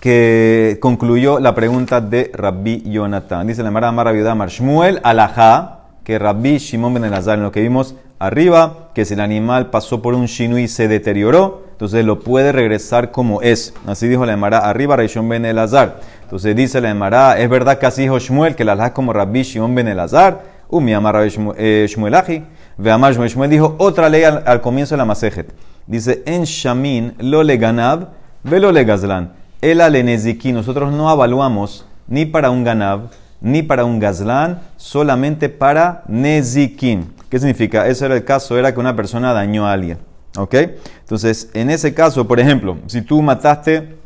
que 0.00 0.78
concluyó 0.80 1.38
la 1.38 1.54
pregunta 1.54 2.00
de 2.00 2.32
Rabbi 2.34 2.82
Jonathan. 2.90 3.46
Dice 3.46 3.62
la 3.62 3.68
Emara 3.68 3.88
Amar 3.88 4.12
Viuda 4.12 4.34
Shmuel 4.48 5.00
alajá 5.04 5.82
que 6.02 6.18
Rabbi 6.18 6.58
Shimon 6.58 6.94
ben 6.94 7.04
Elazar, 7.04 7.38
en 7.38 7.44
lo 7.44 7.52
que 7.52 7.60
vimos 7.60 7.94
arriba, 8.18 8.88
que 8.94 9.04
si 9.04 9.14
el 9.14 9.20
animal 9.20 9.70
pasó 9.70 10.02
por 10.02 10.14
un 10.14 10.26
shinu 10.26 10.58
y 10.58 10.66
se 10.66 10.88
deterioró, 10.88 11.62
entonces 11.82 12.04
lo 12.04 12.20
puede 12.20 12.52
regresar 12.52 13.10
como 13.10 13.42
es. 13.42 13.74
Así 13.88 14.06
dijo 14.06 14.24
la 14.24 14.34
Emara 14.34 14.58
arriba, 14.58 15.04
Shimon 15.04 15.28
ben 15.28 15.44
Elazar. 15.44 15.98
Entonces 16.22 16.54
dice 16.54 16.80
la 16.80 16.90
Emara, 16.90 17.40
es 17.40 17.50
verdad 17.50 17.80
que 17.80 17.86
así 17.86 18.02
dijo 18.02 18.20
Shmuel, 18.20 18.54
que 18.54 18.64
la 18.64 18.74
alajá 18.74 18.94
como 18.94 19.12
Rabbi 19.12 19.42
Shimon 19.42 19.74
ben 19.74 19.88
Elazar, 19.88 20.42
mi 20.70 20.94
amar 20.94 21.16
eh, 21.56 21.86
Shmuel 21.88 22.14
Aji, 22.14 22.44
Veamar 22.78 23.14
Shmuel, 23.14 23.50
dijo 23.50 23.74
otra 23.78 24.08
ley 24.08 24.22
al, 24.22 24.60
comienzo 24.60 24.94
de 24.94 24.98
la 24.98 25.04
Masejet. 25.04 25.52
Dice, 25.88 26.22
en 26.24 26.44
Shamin 26.44 27.14
lo 27.18 27.42
le 27.42 27.56
ganab, 27.56 28.10
velo 28.44 28.70
le 28.70 28.84
gazlan. 28.84 29.32
El 29.60 29.80
aleneziki, 29.80 30.52
nosotros 30.52 30.92
no 30.92 31.12
evaluamos 31.12 31.84
ni 32.06 32.26
para 32.26 32.50
un 32.50 32.62
ganab, 32.62 33.08
ni 33.40 33.64
para 33.64 33.84
un 33.84 33.98
gazlán, 33.98 34.60
solamente 34.76 35.48
para 35.48 36.04
nezikin. 36.06 37.12
¿Qué 37.28 37.40
significa? 37.40 37.88
Ese 37.88 38.06
era 38.06 38.14
el 38.14 38.24
caso, 38.24 38.56
era 38.56 38.72
que 38.72 38.78
una 38.78 38.94
persona 38.94 39.32
dañó 39.32 39.66
a 39.66 39.72
alguien. 39.72 40.11
¿Ok? 40.36 40.54
Entonces, 41.00 41.50
en 41.52 41.70
ese 41.70 41.92
caso, 41.94 42.26
por 42.26 42.40
ejemplo, 42.40 42.78
si 42.86 43.02
tú 43.02 43.20
mataste 43.22 43.96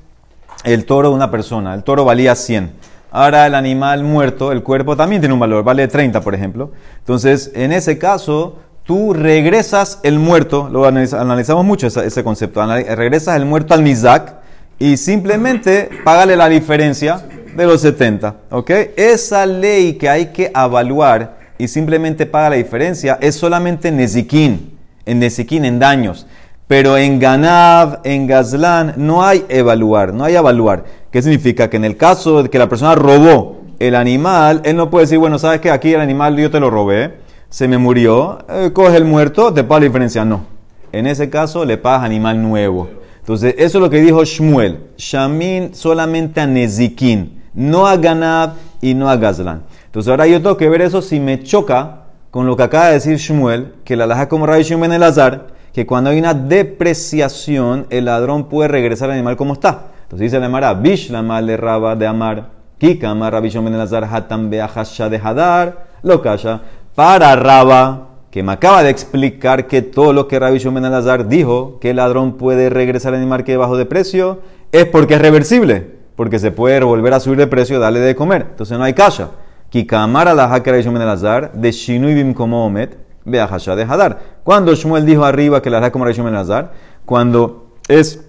el 0.64 0.85
toro 0.85 1.11
de 1.11 1.14
una 1.14 1.30
persona, 1.30 1.75
el 1.75 1.85
toro 1.85 2.04
valía 2.04 2.35
100. 2.35 2.73
Ahora 3.11 3.47
el 3.47 3.54
animal 3.54 4.02
muerto, 4.02 4.52
el 4.52 4.62
cuerpo 4.62 4.97
también 4.97 5.23
tiene 5.23 5.33
un 5.33 5.40
valor, 5.40 5.64
vale 5.64 5.87
30, 5.87 6.21
por 6.21 6.35
ejemplo. 6.35 6.73
Entonces, 6.99 7.52
en 7.54 7.73
ese 7.73 7.99
caso, 7.99 8.59
tú 8.83 9.12
regresas 9.12 10.00
el 10.02 10.18
muerto, 10.18 10.68
lo 10.71 10.87
analizamos 10.87 11.64
mucho 11.64 11.87
ese, 11.87 12.25
concepto, 12.25 12.64
regresas 12.66 13.37
el 13.37 13.47
muerto 13.47 13.75
al 13.75 13.83
Mizak 13.83 14.35
y 14.78 14.97
simplemente 14.97 15.88
págale 16.04 16.37
la 16.37 16.49
diferencia 16.49 17.23
de 17.56 17.66
los 17.66 17.80
70. 17.80 18.35
¿Ok? 18.50 18.71
Esa 18.97 19.47
ley 19.47 19.95
que 19.95 20.09
hay 20.09 20.26
que 20.26 20.52
evaluar 20.54 21.38
y 21.59 21.68
simplemente 21.68 22.26
paga 22.26 22.50
la 22.50 22.56
diferencia 22.56 23.18
es 23.21 23.35
solamente 23.35 23.88
en 23.88 23.97
Nezikin, 23.97 24.75
en 25.06 25.18
Nezikin, 25.20 25.64
en 25.64 25.78
daños. 25.78 26.26
Pero 26.66 26.98
en 26.98 27.18
Ganav, 27.18 28.00
en 28.04 28.26
Gazlan, 28.26 28.94
no 28.96 29.25
hay 29.25 29.44
evaluar, 29.48 30.12
no 30.12 30.25
hay 30.25 30.36
evaluar. 30.36 30.84
¿Qué 31.10 31.22
significa? 31.22 31.70
Que 31.70 31.78
en 31.78 31.84
el 31.84 31.96
caso 31.96 32.42
de 32.42 32.50
que 32.50 32.58
la 32.58 32.68
persona 32.68 32.94
robó 32.94 33.62
el 33.78 33.94
animal, 33.94 34.60
él 34.64 34.76
no 34.76 34.90
puede 34.90 35.04
decir, 35.04 35.18
bueno, 35.18 35.38
sabes 35.38 35.60
que 35.60 35.70
aquí 35.70 35.94
el 35.94 36.00
animal 36.00 36.36
yo 36.36 36.50
te 36.50 36.60
lo 36.60 36.68
robé, 36.68 37.14
se 37.48 37.68
me 37.68 37.78
murió, 37.78 38.38
eh, 38.50 38.70
coge 38.72 38.96
el 38.96 39.04
muerto, 39.04 39.54
te 39.54 39.64
paga 39.64 39.80
la 39.80 39.86
diferencia. 39.86 40.25
No. 40.25 40.44
En 40.92 41.06
ese 41.06 41.30
caso 41.30 41.64
le 41.64 41.78
pagas 41.78 42.02
animal 42.02 42.42
nuevo. 42.42 42.88
Entonces, 43.20 43.54
eso 43.58 43.78
es 43.78 43.82
lo 43.82 43.90
que 43.90 44.00
dijo 44.00 44.25
Shmuel. 44.25 44.90
Shamin 44.96 45.75
solamente 45.75 46.40
a 46.40 46.46
Nezikin 46.46 47.36
no 47.56 47.86
a 47.86 47.96
Ganab 47.96 48.52
y 48.80 48.94
no 48.94 49.08
a 49.08 49.16
Gazlan. 49.16 49.62
Entonces 49.86 50.10
ahora 50.10 50.26
yo 50.26 50.40
tengo 50.40 50.56
que 50.56 50.68
ver 50.68 50.82
eso 50.82 51.02
si 51.02 51.18
me 51.18 51.42
choca 51.42 52.02
con 52.36 52.46
lo 52.46 52.54
que 52.54 52.64
acaba 52.64 52.88
de 52.88 52.92
decir 52.92 53.16
Shmuel, 53.16 53.76
que 53.82 53.96
la 53.96 54.06
laja 54.06 54.28
como 54.28 54.44
Rabbi 54.44 54.62
en 54.70 54.92
el 54.92 55.02
azar, 55.04 55.46
que 55.72 55.86
cuando 55.86 56.10
hay 56.10 56.18
una 56.18 56.34
depreciación, 56.34 57.86
el 57.88 58.04
ladrón 58.04 58.50
puede 58.50 58.68
regresar 58.68 59.08
al 59.08 59.14
animal 59.14 59.38
como 59.38 59.54
está. 59.54 59.86
Entonces 60.02 60.30
dice 60.30 60.38
la 60.38 60.50
Mara, 60.50 60.74
Bish 60.74 61.08
la 61.08 61.22
mal 61.22 61.46
de 61.46 61.56
Raba 61.56 61.96
de 61.96 62.06
Amar, 62.06 62.50
Kika 62.76 63.08
Amar 63.08 63.32
Rabbi 63.32 63.48
en 63.56 63.68
el 63.68 63.80
azar, 63.80 64.04
Hatam 64.04 64.50
Beahasha 64.50 65.08
de 65.08 65.16
Hadar, 65.16 65.86
lo 66.02 66.20
calla. 66.20 66.60
Para 66.94 67.34
Raba, 67.36 68.08
que 68.30 68.42
me 68.42 68.52
acaba 68.52 68.82
de 68.82 68.90
explicar 68.90 69.66
que 69.66 69.80
todo 69.80 70.12
lo 70.12 70.28
que 70.28 70.38
Rabbi 70.38 70.60
en 70.62 70.84
el 70.84 70.92
azar 70.92 71.28
dijo, 71.28 71.78
que 71.80 71.88
el 71.88 71.96
ladrón 71.96 72.34
puede 72.34 72.68
regresar 72.68 73.14
al 73.14 73.20
animal 73.20 73.44
que 73.44 73.56
bajo 73.56 73.78
de 73.78 73.86
precio, 73.86 74.42
es 74.72 74.84
porque 74.84 75.14
es 75.14 75.22
reversible 75.22 75.96
porque 76.16 76.38
se 76.38 76.50
puede 76.50 76.82
volver 76.82 77.12
a 77.12 77.20
subir 77.20 77.38
de 77.38 77.46
precio, 77.46 77.78
darle 77.78 78.00
de 78.00 78.16
comer. 78.16 78.46
Entonces 78.50 78.76
no 78.76 78.84
hay 78.84 78.94
kasha. 78.94 79.30
Kikamara 79.70 80.35
la 80.35 80.52
hakera 80.52 80.78
y 80.78 81.58
de 81.58 81.73
Shinui 81.73 82.14
bim 82.14 82.34
como 82.34 82.64
omet, 82.64 82.97
ve 83.25 83.40
a 83.40 83.47
de 83.49 83.82
Hadar. 83.82 84.19
Cuando 84.45 84.75
Shmuel 84.75 85.04
dijo 85.04 85.25
arriba 85.25 85.60
que 85.60 85.71
la 85.71 85.78
hakera 85.78 85.90
como 85.90 86.06
azar, 86.36 86.73
cuando 87.04 87.73
es 87.88 88.25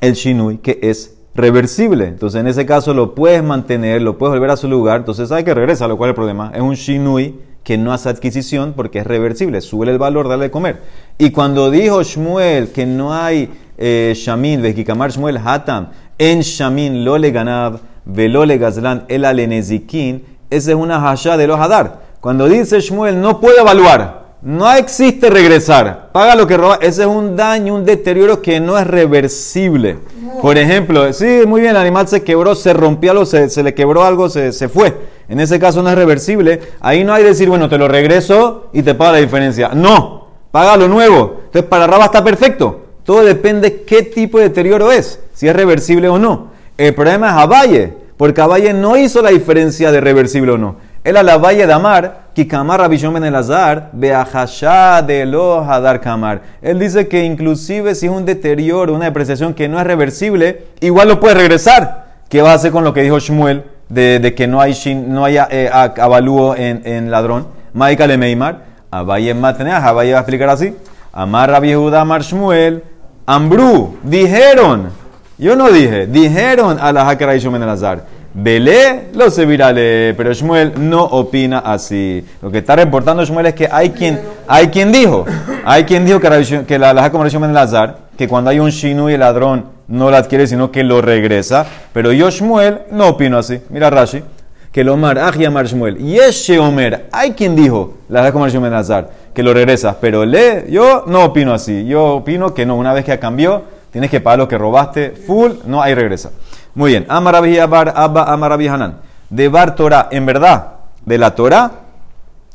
el 0.00 0.14
Shinui, 0.14 0.58
que 0.58 0.78
es 0.82 1.16
reversible. 1.34 2.06
Entonces 2.06 2.40
en 2.40 2.46
ese 2.48 2.66
caso 2.66 2.92
lo 2.94 3.14
puedes 3.14 3.42
mantener, 3.42 4.02
lo 4.02 4.18
puedes 4.18 4.34
volver 4.34 4.50
a 4.50 4.56
su 4.56 4.68
lugar, 4.68 4.98
entonces 4.98 5.30
hay 5.32 5.44
que 5.44 5.54
regresa, 5.54 5.88
lo 5.88 5.96
cual 5.96 6.10
es 6.10 6.12
el 6.12 6.16
problema. 6.16 6.52
Es 6.54 6.60
un 6.60 6.74
Shinui 6.74 7.48
que 7.68 7.76
no 7.76 7.92
hace 7.92 8.08
adquisición 8.08 8.72
porque 8.74 9.00
es 9.00 9.06
reversible, 9.06 9.60
sube 9.60 9.90
el 9.90 9.98
valor, 9.98 10.26
dale 10.26 10.44
de 10.44 10.50
comer. 10.50 10.80
Y 11.18 11.30
cuando 11.30 11.70
dijo 11.70 12.02
Shmuel 12.02 12.68
que 12.72 12.86
no 12.86 13.12
hay 13.12 13.50
eh, 13.76 14.14
Shamin, 14.16 14.62
Vejikamar 14.62 15.10
Shmuel 15.10 15.36
Hatam, 15.36 15.90
en 16.16 16.40
Shamin 16.40 17.04
lo 17.04 17.18
le 17.18 17.30
ganab, 17.30 17.80
velo 18.06 18.46
le 18.46 18.56
gazlan 18.56 19.04
el 19.08 19.24
alenezikin, 19.24 20.24
esa 20.50 20.70
es 20.70 20.76
una 20.76 20.96
hasha 20.96 21.36
de 21.36 21.46
los 21.46 21.58
hadar. 21.58 22.00
Cuando 22.20 22.48
dice 22.48 22.80
Shmuel, 22.80 23.20
no 23.20 23.40
puede 23.40 23.60
evaluar, 23.60 24.28
no 24.42 24.70
existe 24.72 25.30
regresar, 25.30 26.10
paga 26.12 26.36
lo 26.36 26.46
que 26.46 26.56
roba, 26.56 26.78
ese 26.80 27.02
es 27.02 27.08
un 27.08 27.34
daño, 27.34 27.74
un 27.74 27.84
deterioro 27.84 28.40
que 28.40 28.60
no 28.60 28.78
es 28.78 28.86
reversible. 28.86 29.98
Por 30.40 30.56
ejemplo, 30.56 31.12
sí, 31.12 31.42
muy 31.46 31.60
bien, 31.60 31.72
el 31.72 31.78
animal 31.78 32.06
se 32.06 32.22
quebró, 32.22 32.54
se 32.54 32.72
rompió 32.72 33.10
algo, 33.10 33.26
se, 33.26 33.50
se 33.50 33.62
le 33.64 33.74
quebró 33.74 34.04
algo, 34.04 34.28
se, 34.28 34.52
se, 34.52 34.68
fue. 34.68 34.94
En 35.28 35.40
ese 35.40 35.58
caso 35.58 35.82
no 35.82 35.90
es 35.90 35.96
reversible. 35.96 36.60
Ahí 36.80 37.02
no 37.02 37.12
hay 37.12 37.24
decir, 37.24 37.48
bueno, 37.48 37.68
te 37.68 37.78
lo 37.78 37.88
regreso 37.88 38.68
y 38.72 38.82
te 38.82 38.94
paga 38.94 39.12
la 39.12 39.18
diferencia. 39.18 39.70
No, 39.74 40.28
paga 40.52 40.76
lo 40.76 40.86
nuevo. 40.86 41.40
Entonces, 41.46 41.64
para 41.68 41.88
Raba 41.88 42.04
está 42.04 42.22
perfecto. 42.22 42.82
Todo 43.02 43.24
depende 43.24 43.82
qué 43.82 44.02
tipo 44.02 44.38
de 44.38 44.50
deterioro 44.50 44.92
es, 44.92 45.18
si 45.32 45.48
es 45.48 45.56
reversible 45.56 46.08
o 46.08 46.18
no. 46.18 46.52
El 46.76 46.94
problema 46.94 47.30
es 47.30 47.34
Abaye, 47.34 47.94
porque 48.18 48.42
Abaye 48.42 48.74
no 48.74 48.98
hizo 48.98 49.22
la 49.22 49.30
diferencia 49.30 49.90
de 49.90 50.00
reversible 50.02 50.52
o 50.52 50.58
no. 50.58 50.76
Él 51.04 51.16
a 51.16 51.22
la 51.22 51.38
valle 51.38 51.66
de 51.66 51.72
Amar, 51.72 52.24
que 52.34 52.46
Kamar 52.46 52.80
Rabishon 52.80 53.14
Ben 53.14 53.24
Elazar, 53.24 53.90
Beahashá 53.92 55.00
de 55.00 55.24
lo 55.24 55.60
Hadar 55.60 56.00
Kamar. 56.00 56.42
Él 56.60 56.78
dice 56.78 57.08
que 57.08 57.24
inclusive 57.24 57.94
si 57.94 58.06
es 58.06 58.12
un 58.12 58.26
deterioro, 58.26 58.92
una 58.92 59.06
depreciación 59.06 59.54
que 59.54 59.68
no 59.68 59.78
es 59.80 59.86
reversible, 59.86 60.64
igual 60.80 61.08
lo 61.08 61.20
puede 61.20 61.36
regresar. 61.36 62.08
¿Qué 62.28 62.42
va 62.42 62.50
a 62.50 62.54
hacer 62.54 62.72
con 62.72 62.84
lo 62.84 62.92
que 62.92 63.02
dijo 63.02 63.18
Shmuel 63.20 63.64
de, 63.88 64.34
que 64.36 64.46
no 64.46 64.60
hay 64.60 64.74
no 64.96 65.24
haya 65.24 65.48
eh, 65.50 65.70
avalúo 65.72 66.56
en, 66.56 66.82
en 66.84 67.10
ladrón? 67.10 67.46
Maika 67.72 68.06
le 68.06 68.18
Meimar, 68.18 68.64
Abaye 68.90 69.32
Matneah, 69.32 69.86
Abaye 69.86 70.12
va 70.12 70.18
a 70.18 70.22
explicar 70.22 70.50
así. 70.50 70.74
Amar 71.12 71.50
Rabbi 71.50 71.72
Judá 71.72 72.00
Amar 72.00 72.22
Shmuel, 72.22 72.82
Ambrú, 73.24 73.96
dijeron, 74.02 74.90
yo 75.38 75.56
no 75.56 75.70
dije, 75.70 76.06
dijeron 76.06 76.78
a 76.80 76.92
la 76.92 77.08
Hakara 77.08 77.36
y 77.36 77.38
Shumen 77.38 77.62
azar. 77.62 78.04
Belé 78.34 79.06
lo 79.14 79.30
se 79.30 79.46
virale, 79.46 80.14
pero 80.14 80.32
Shmuel 80.32 80.74
no 80.76 81.02
opina 81.02 81.60
así. 81.60 82.24
Lo 82.42 82.50
que 82.50 82.58
está 82.58 82.76
reportando 82.76 83.24
Shmuel 83.24 83.46
es 83.46 83.54
que 83.54 83.68
hay 83.70 83.90
quien, 83.90 84.20
hay 84.46 84.68
quien 84.68 84.92
dijo, 84.92 85.24
hay 85.64 85.84
quien 85.84 86.04
dijo 86.04 86.20
que, 86.20 86.78
la 86.78 86.90
alhaja 86.90 87.10
como 87.10 87.24
el 87.24 87.56
azar, 87.56 87.98
que 88.16 88.28
cuando 88.28 88.50
hay 88.50 88.60
un 88.60 88.70
shinu 88.70 89.08
y 89.08 89.14
el 89.14 89.20
ladrón 89.20 89.64
no 89.88 90.10
la 90.10 90.18
adquiere, 90.18 90.46
sino 90.46 90.70
que 90.70 90.84
lo 90.84 91.00
regresa. 91.00 91.66
Pero 91.92 92.12
yo 92.12 92.30
Shmuel 92.30 92.80
no 92.90 93.08
opino 93.08 93.38
así. 93.38 93.60
Mira 93.70 93.90
Rashi, 93.90 94.22
que 94.70 94.84
lo 94.84 94.96
mar, 94.96 95.18
Mar 95.50 95.66
Shmuel, 95.66 95.96
Yeshe 95.96 96.58
Omer, 96.58 97.06
hay 97.10 97.32
quien 97.32 97.56
dijo, 97.56 97.94
la 98.08 98.20
alhaja 98.20 98.32
como 98.32 98.46
el 98.46 98.74
azar 98.74 99.10
que 99.38 99.44
lo 99.44 99.54
regresas. 99.54 99.94
Pero 100.00 100.24
le, 100.24 100.66
yo 100.68 101.04
no 101.06 101.24
opino 101.26 101.54
así. 101.54 101.86
Yo 101.86 102.16
opino 102.16 102.54
que 102.54 102.66
no, 102.66 102.74
una 102.74 102.92
vez 102.92 103.04
que 103.04 103.16
cambió, 103.20 103.62
tienes 103.90 104.10
que 104.10 104.20
pagar 104.20 104.38
lo 104.38 104.48
que 104.48 104.58
robaste 104.58 105.10
full, 105.10 105.52
no 105.66 105.82
hay 105.82 105.94
regresa. 105.94 106.30
Muy 106.74 106.92
bien. 106.92 107.06
Amarabi 107.08 107.58
Abar 107.58 107.92
Abba 107.94 108.24
Amarabi 108.24 108.68
Hanan. 108.68 108.98
De 109.30 109.48
Bar 109.48 109.74
Torah, 109.74 110.08
en 110.10 110.24
verdad, 110.24 110.74
de 111.04 111.18
la 111.18 111.34
Torah, 111.34 111.70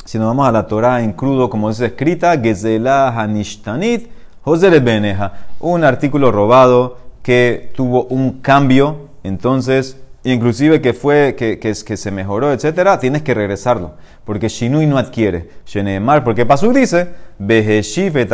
si 0.06 0.17
nos 0.17 0.28
vamos 0.28 0.48
a 0.48 0.52
la 0.52 0.67
Torah 0.67 1.02
en 1.02 1.13
crudo, 1.13 1.50
como 1.50 1.69
es 1.69 1.80
escrita, 1.80 2.38
Gezela 2.39 3.10
Hanishtanit, 3.10 4.10
José 4.41 4.80
Beneja, 4.80 5.34
un 5.60 5.84
artículo 5.84 6.32
robado 6.32 6.98
que 7.22 7.72
tuvo 7.76 8.06
un 8.06 8.41
cambio, 8.41 9.10
entonces 9.24 9.98
inclusive 10.24 10.82
que 10.82 10.93
fue, 10.93 11.36
que, 11.38 11.60
que, 11.60 11.74
que, 11.74 11.98
se 11.98 12.12
mejoró, 12.12 12.52
etcétera, 12.52 13.00
tienes 13.00 13.22
que 13.22 13.34
regresarlo. 13.34 13.93
Porque 14.26 14.48
Shinui 14.50 14.86
no 14.86 14.98
adquiere. 14.98 15.50
Shenemar, 15.65 16.24
porque 16.24 16.46
Pasuk 16.46 16.74
dice, 16.74 17.10
Beheshiv 17.39 18.17
et 18.17 18.32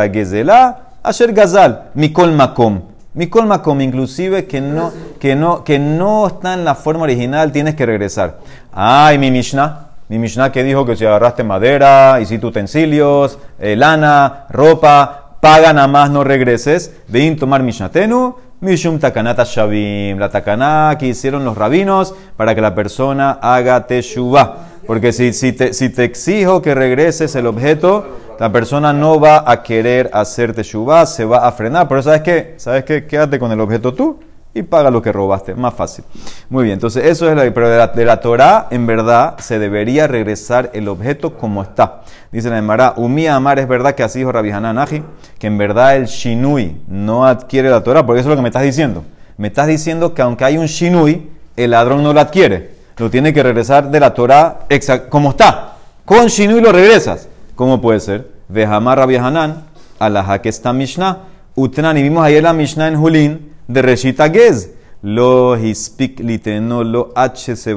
asher 1.03 1.33
gazal, 1.33 1.91
mikol 1.95 2.31
makom. 2.31 2.81
Mikol 3.13 3.45
makom, 3.45 3.81
inclusive 3.81 4.45
que 4.45 4.61
no, 4.61 4.91
que, 5.19 5.35
no, 5.35 5.63
que 5.63 5.79
no 5.79 6.27
está 6.27 6.53
en 6.53 6.63
la 6.63 6.75
forma 6.75 7.03
original, 7.03 7.51
tienes 7.51 7.75
que 7.75 7.85
regresar. 7.85 8.39
Ay, 8.71 9.17
mi 9.17 9.31
Mishnah. 9.31 9.87
Mi 10.09 10.17
Mishnah 10.17 10.51
que 10.51 10.63
dijo 10.63 10.85
que 10.85 10.95
si 10.95 11.05
agarraste 11.05 11.43
madera, 11.43 12.19
hiciste 12.21 12.45
utensilios, 12.45 13.37
eh, 13.59 13.75
lana, 13.75 14.45
ropa, 14.49 15.35
paga 15.39 15.71
nada 15.73 15.87
más, 15.87 16.09
no 16.09 16.23
regreses. 16.23 16.93
Ven 17.07 17.35
tomar 17.37 17.61
Mishnatenu 17.61 18.35
Mishum 18.61 18.99
takanata 18.99 19.45
shavim, 19.45 20.19
la 20.19 20.29
takana 20.29 20.97
que 20.99 21.07
hicieron 21.07 21.45
los 21.45 21.57
rabinos 21.57 22.13
para 22.35 22.53
que 22.53 22.59
la 22.59 22.75
persona 22.75 23.39
haga 23.41 23.87
teshuvah. 23.87 24.57
Porque 24.85 25.13
si, 25.13 25.31
si, 25.31 25.53
te, 25.53 25.73
si 25.73 25.87
te 25.87 26.03
exijo 26.03 26.61
que 26.61 26.75
regreses 26.75 27.35
el 27.35 27.47
objeto, 27.47 28.05
la 28.39 28.49
persona 28.49 28.93
no 28.93 29.19
va 29.19 29.43
a 29.45 29.61
querer 29.61 30.09
hacer 30.13 30.53
teshuvah, 30.53 31.05
se 31.05 31.25
va 31.25 31.45
a 31.45 31.51
frenar. 31.51 31.89
Pero 31.89 32.01
¿sabes 32.01 32.21
qué? 32.21 32.53
¿Sabes 32.55 32.85
qué? 32.85 33.05
Quédate 33.05 33.37
con 33.37 33.51
el 33.51 33.59
objeto 33.59 33.93
tú 33.93 34.17
y 34.53 34.63
paga 34.63 34.89
lo 34.89 35.01
que 35.01 35.11
robaste. 35.11 35.55
Más 35.55 35.73
fácil. 35.73 36.05
Muy 36.49 36.63
bien, 36.63 36.75
entonces 36.75 37.03
eso 37.03 37.29
es 37.29 37.35
la... 37.35 37.53
Pero 37.53 37.69
de 37.69 37.77
la, 37.77 37.87
de 37.87 38.05
la 38.05 38.21
Torah, 38.21 38.67
en 38.71 38.87
verdad, 38.87 39.37
se 39.39 39.59
debería 39.59 40.07
regresar 40.07 40.71
el 40.73 40.87
objeto 40.87 41.37
como 41.37 41.61
está. 41.61 42.03
Dice 42.31 42.49
la 42.49 42.57
Emara, 42.57 42.93
Umía 42.95 43.35
Amar, 43.35 43.59
es 43.59 43.67
verdad 43.67 43.93
que 43.93 44.03
así 44.03 44.19
dijo 44.19 44.31
Rabbi 44.31 44.51
Hananaji, 44.51 45.03
que 45.37 45.47
en 45.47 45.57
verdad 45.57 45.97
el 45.97 46.05
Shinui 46.05 46.81
no 46.87 47.25
adquiere 47.25 47.69
la 47.69 47.83
Torah, 47.83 48.05
porque 48.05 48.21
eso 48.21 48.29
es 48.29 48.31
lo 48.31 48.37
que 48.37 48.43
me 48.43 48.49
estás 48.49 48.63
diciendo. 48.63 49.03
Me 49.35 49.49
estás 49.49 49.67
diciendo 49.67 50.13
que 50.13 50.21
aunque 50.21 50.45
hay 50.45 50.57
un 50.57 50.67
Shinui, 50.67 51.29
el 51.57 51.71
ladrón 51.71 52.03
no 52.03 52.13
lo 52.13 52.21
adquiere. 52.21 52.71
Lo 52.95 53.09
tiene 53.09 53.33
que 53.33 53.43
regresar 53.43 53.91
de 53.91 53.99
la 53.99 54.13
Torah 54.13 54.59
como 55.09 55.31
está. 55.31 55.73
Con 56.05 56.27
Shinui 56.27 56.61
lo 56.61 56.71
regresas. 56.71 57.27
¿Cómo 57.59 57.81
puede 57.81 57.99
ser? 57.99 58.31
Vejamar 58.47 58.99
Rabbi 58.99 59.17
Hanan, 59.17 59.65
la 59.99 60.41
que 60.41 60.47
está 60.47 60.71
Mishnah. 60.71 61.23
Utnan, 61.55 61.97
y 61.97 62.03
vimos 62.03 62.23
ayer 62.23 62.41
la 62.41 62.53
Mishnah 62.53 62.87
en 62.87 62.95
Julín 62.95 63.51
de 63.67 63.81
Reshita 63.81 64.29
Gez. 64.29 64.75
Lo 65.01 65.57
hispik 65.57 66.21
liteno 66.21 66.85
lo 66.85 67.11
h 67.13 67.75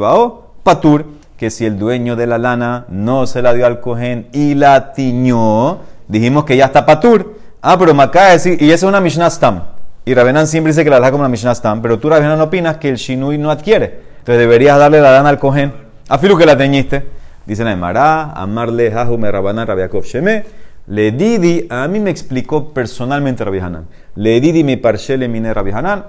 patur. 0.62 1.04
Que 1.36 1.50
si 1.50 1.66
el 1.66 1.80
dueño 1.80 2.14
de 2.14 2.28
la 2.28 2.38
lana 2.38 2.84
no 2.90 3.26
se 3.26 3.42
la 3.42 3.52
dio 3.54 3.66
al 3.66 3.80
cohen 3.80 4.28
y 4.32 4.54
la 4.54 4.92
tiñó, 4.92 5.80
dijimos 6.06 6.44
que 6.44 6.56
ya 6.56 6.66
está 6.66 6.86
patur. 6.86 7.40
Ah, 7.60 7.76
pero 7.76 7.92
de 7.92 8.30
decir, 8.30 8.62
y 8.62 8.66
esa 8.66 8.86
es 8.86 8.88
una 8.88 9.00
Mishnah 9.00 9.30
Stam. 9.30 9.64
Y 10.04 10.14
Rabenan 10.14 10.46
siempre 10.46 10.70
dice 10.70 10.84
que 10.84 10.90
la 10.90 11.00
da 11.00 11.10
como 11.10 11.22
una 11.22 11.28
Mishnah 11.28 11.56
Stam, 11.56 11.82
pero 11.82 11.98
tú 11.98 12.08
Rabenan 12.08 12.40
opinas 12.40 12.76
que 12.76 12.88
el 12.88 12.94
Shinui 12.98 13.36
no 13.36 13.50
adquiere. 13.50 13.98
Entonces 14.20 14.38
deberías 14.38 14.78
darle 14.78 15.00
la 15.00 15.10
lana 15.10 15.30
al 15.30 15.40
cohen. 15.40 15.72
Afilu 16.08 16.38
que 16.38 16.46
la 16.46 16.56
teñiste. 16.56 17.21
Dice 17.46 17.64
la 17.64 17.72
Emara, 17.72 18.32
amarle 18.34 18.90
jahu 18.90 19.18
me 19.18 19.30
rabanan 19.30 19.66
rabiakov 19.66 20.04
sheme. 20.04 20.44
Le 20.86 21.12
didi, 21.12 21.66
a 21.70 21.86
mí 21.86 22.00
me 22.00 22.10
explicó 22.10 22.72
personalmente 22.72 23.44
Rabbi 23.44 23.58
Hanan. 23.60 23.86
Le 24.16 24.40
didi 24.40 24.64
mi 24.64 24.76
parshele 24.76 25.28
mine 25.28 25.52
Rabbi 25.54 25.70
Hanan. 25.70 26.04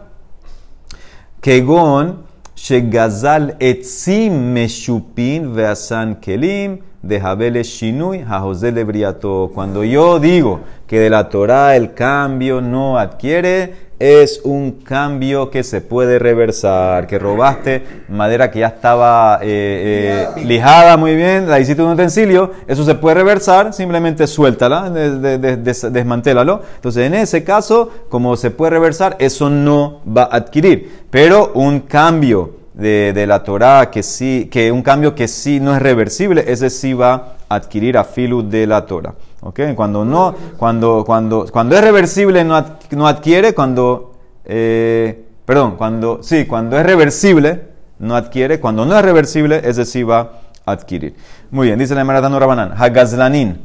Kegon 1.41 2.23
shegazal 2.55 3.55
etzim 3.59 4.53
meshupin 4.53 5.53
veasan 5.53 6.19
kelim 6.19 6.79
de 7.03 7.19
Jabele 7.19 7.63
Shinui, 7.63 8.23
Jajosele 8.23 8.83
Briato. 8.85 9.51
Cuando 9.53 9.83
yo 9.83 10.19
digo 10.19 10.61
que 10.87 10.99
de 10.99 11.09
la 11.09 11.29
Torah 11.29 11.75
el 11.75 11.93
cambio 11.93 12.61
no 12.61 12.97
adquiere, 12.97 13.93
es 13.99 14.41
un 14.43 14.71
cambio 14.83 15.49
que 15.49 15.63
se 15.63 15.81
puede 15.81 16.17
reversar. 16.17 17.05
Que 17.05 17.19
robaste 17.19 17.83
madera 18.07 18.49
que 18.49 18.59
ya 18.59 18.67
estaba 18.67 19.39
eh, 19.41 20.27
eh, 20.37 20.45
lijada 20.45 20.95
muy 20.95 21.15
bien, 21.15 21.49
la 21.49 21.59
hiciste 21.59 21.83
un 21.83 21.91
utensilio, 21.91 22.51
eso 22.67 22.85
se 22.85 22.95
puede 22.95 23.15
reversar, 23.15 23.73
simplemente 23.73 24.25
suéltala, 24.25 24.89
desmantélalo. 24.89 26.61
Entonces, 26.75 27.05
en 27.05 27.15
ese 27.15 27.43
caso, 27.43 27.91
como 28.07 28.37
se 28.37 28.49
puede 28.49 28.71
reversar, 28.71 29.17
eso 29.19 29.49
no 29.49 30.01
va 30.05 30.23
a 30.23 30.37
adquirir. 30.37 31.03
Pero 31.09 31.51
un 31.53 31.81
cambio 31.81 32.62
de, 32.73 33.25
la 33.27 33.43
Torah, 33.43 33.89
que 33.91 34.03
sí, 34.03 34.49
que 34.51 34.71
un 34.71 34.81
cambio 34.81 35.13
que 35.15 35.27
sí 35.27 35.59
no 35.59 35.75
es 35.75 35.81
reversible, 35.81 36.43
ese 36.47 36.69
sí 36.69 36.93
va 36.93 37.35
a 37.47 37.55
adquirir 37.55 37.97
a 37.97 38.03
filu 38.03 38.47
de 38.47 38.67
la 38.67 38.85
Torah. 38.85 39.13
¿Okay? 39.41 39.75
Cuando 39.75 40.05
no, 40.05 40.33
cuando, 40.57 41.03
cuando, 41.05 41.45
cuando 41.51 41.75
es 41.75 41.81
reversible 41.81 42.43
no, 42.43 43.07
adquiere, 43.07 43.53
cuando, 43.53 44.13
eh, 44.45 45.25
perdón, 45.45 45.75
cuando, 45.75 46.23
sí, 46.23 46.45
cuando 46.45 46.77
es 46.77 46.85
reversible 46.85 47.73
no 47.99 48.15
adquiere, 48.15 48.59
cuando 48.59 48.85
no 48.85 48.97
es 48.97 49.03
reversible, 49.03 49.61
ese 49.63 49.85
sí 49.85 50.03
va 50.03 50.41
a 50.65 50.71
adquirir. 50.71 51.15
Muy 51.51 51.67
bien, 51.67 51.79
dice 51.79 51.93
la 51.93 52.03
Maratán 52.03 52.37
Rabanán, 52.39 52.73
Hagazlanin, 52.75 53.59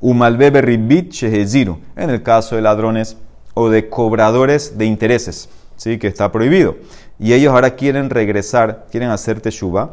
Umalbebe 0.00 0.60
Ribit 0.60 1.12
Sheheziru, 1.12 1.78
en 1.96 2.10
el 2.10 2.22
caso 2.22 2.56
de 2.56 2.62
ladrones 2.62 3.16
o 3.54 3.70
de 3.70 3.88
cobradores 3.88 4.76
de 4.78 4.84
intereses, 4.84 5.48
¿sí? 5.76 5.98
que 5.98 6.08
está 6.08 6.30
prohibido 6.30 6.76
y 7.22 7.34
ellos 7.34 7.52
ahora 7.54 7.76
quieren 7.76 8.10
regresar, 8.10 8.86
quieren 8.90 9.10
hacer 9.10 9.40
teshuva, 9.40 9.92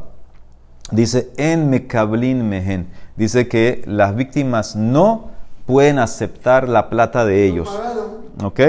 dice 0.89 1.29
en 1.37 1.69
mekablin 1.69 2.49
mehen, 2.49 2.87
dice 3.17 3.47
que 3.47 3.83
las 3.85 4.15
víctimas 4.15 4.75
no 4.75 5.29
pueden 5.67 5.99
aceptar 5.99 6.67
la 6.67 6.89
plata 6.89 7.25
de 7.25 7.45
ellos. 7.45 7.69
¿Ok? 8.43 8.59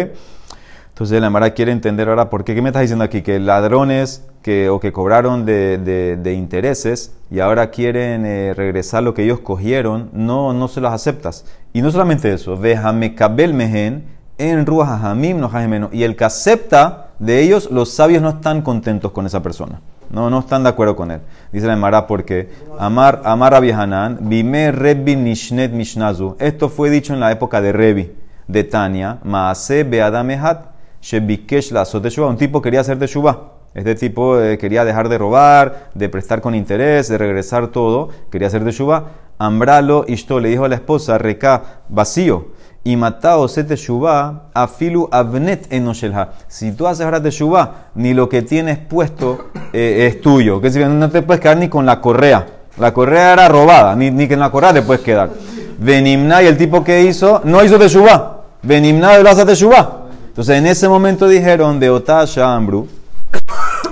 Entonces 0.90 1.22
la 1.22 1.30
Mara 1.30 1.54
quiere 1.54 1.72
entender 1.72 2.10
ahora 2.10 2.28
por 2.28 2.44
qué. 2.44 2.54
¿Qué 2.54 2.60
me 2.60 2.68
estás 2.68 2.82
diciendo 2.82 3.02
aquí? 3.02 3.22
Que 3.22 3.40
ladrones 3.40 4.26
que, 4.42 4.68
o 4.68 4.78
que 4.78 4.92
cobraron 4.92 5.46
de, 5.46 6.34
intereses 6.36 7.14
y 7.30 7.40
ahora 7.40 7.70
quieren 7.70 8.26
eh, 8.26 8.52
regresar 8.52 9.02
lo 9.02 9.14
que 9.14 9.22
ellos 9.22 9.40
cogieron, 9.40 10.10
no, 10.12 10.52
no 10.52 10.68
se 10.68 10.82
los 10.82 10.92
aceptas. 10.92 11.46
Y 11.72 11.80
no 11.80 11.90
solamente 11.90 12.30
eso, 12.30 12.58
mekabel 12.58 13.54
mehen 13.54 14.19
en 14.40 14.64
ruajamim 14.64 15.38
no 15.38 15.50
Y 15.92 16.02
el 16.02 16.16
que 16.16 16.24
acepta 16.24 17.08
de 17.18 17.42
ellos, 17.42 17.70
los 17.70 17.90
sabios 17.90 18.22
no 18.22 18.30
están 18.30 18.62
contentos 18.62 19.12
con 19.12 19.26
esa 19.26 19.42
persona. 19.42 19.80
No, 20.08 20.30
no 20.30 20.40
están 20.40 20.62
de 20.62 20.70
acuerdo 20.70 20.96
con 20.96 21.10
él. 21.10 21.20
Dice 21.52 21.66
la 21.66 21.74
Emara 21.74 22.06
porque 22.06 22.48
Amar, 22.78 23.20
Amar 23.24 23.54
Hanan, 23.54 24.18
Bime 24.22 24.72
Rebi 24.72 25.14
Nishnet 25.14 25.72
Mishnazu. 25.72 26.36
Esto 26.38 26.68
fue 26.68 26.90
dicho 26.90 27.12
en 27.12 27.20
la 27.20 27.30
época 27.30 27.60
de 27.60 27.72
Rebi, 27.72 28.12
de 28.48 28.64
Tania, 28.64 29.18
Maase 29.22 29.84
Beadamehat, 29.84 30.70
Shebikesh 31.02 31.70
la 31.72 31.86
Un 32.26 32.36
tipo 32.36 32.62
quería 32.62 32.80
hacer 32.80 32.98
teshuva. 32.98 33.52
Este 33.74 33.94
tipo 33.94 34.40
eh, 34.40 34.58
quería 34.58 34.84
dejar 34.84 35.08
de 35.08 35.18
robar, 35.18 35.90
de 35.94 36.08
prestar 36.08 36.40
con 36.40 36.54
interés, 36.54 37.08
de 37.08 37.18
regresar 37.18 37.68
todo. 37.68 38.08
Quería 38.30 38.48
hacer 38.48 38.64
teshuva. 38.64 39.04
Ambralo 39.38 40.04
Ishto 40.08 40.40
le 40.40 40.48
dijo 40.48 40.64
a 40.64 40.68
la 40.68 40.74
esposa, 40.74 41.18
Reca, 41.18 41.82
vacío 41.88 42.58
y 42.82 42.96
matao 42.96 43.46
se 43.48 43.64
teshuva, 43.64 44.44
afilu 44.54 45.08
avnet 45.10 45.70
enoshelha. 45.72 46.30
Si 46.48 46.72
tú 46.72 46.86
haces 46.86 47.04
ahora 47.04 47.22
teshuva, 47.22 47.90
ni 47.94 48.14
lo 48.14 48.28
que 48.28 48.42
tienes 48.42 48.78
puesto 48.78 49.50
eh, 49.72 50.06
es 50.08 50.20
tuyo. 50.20 50.60
Que 50.60 50.70
si 50.70 50.78
no 50.78 51.10
te 51.10 51.22
puedes 51.22 51.40
quedar 51.40 51.58
ni 51.58 51.68
con 51.68 51.84
la 51.84 52.00
correa. 52.00 52.46
La 52.78 52.94
correa 52.94 53.34
era 53.34 53.48
robada, 53.48 53.94
ni, 53.94 54.10
ni 54.10 54.26
que 54.26 54.34
en 54.34 54.40
la 54.40 54.50
correa 54.50 54.72
te 54.72 54.82
puedes 54.82 55.02
quedar. 55.02 55.30
Venimna 55.78 56.42
y 56.42 56.46
el 56.46 56.56
tipo 56.56 56.82
que 56.82 57.02
hizo, 57.02 57.42
no 57.44 57.62
hizo 57.62 57.78
teshuva. 57.78 58.44
Venimna 58.62 59.16
de 59.16 59.28
hace 59.28 59.44
teshuva. 59.44 60.06
Entonces 60.28 60.56
en 60.56 60.66
ese 60.66 60.88
momento 60.88 61.28
dijeron 61.28 61.80
de 61.80 61.90
Otasha 61.90 62.54
Ambru, 62.54 62.88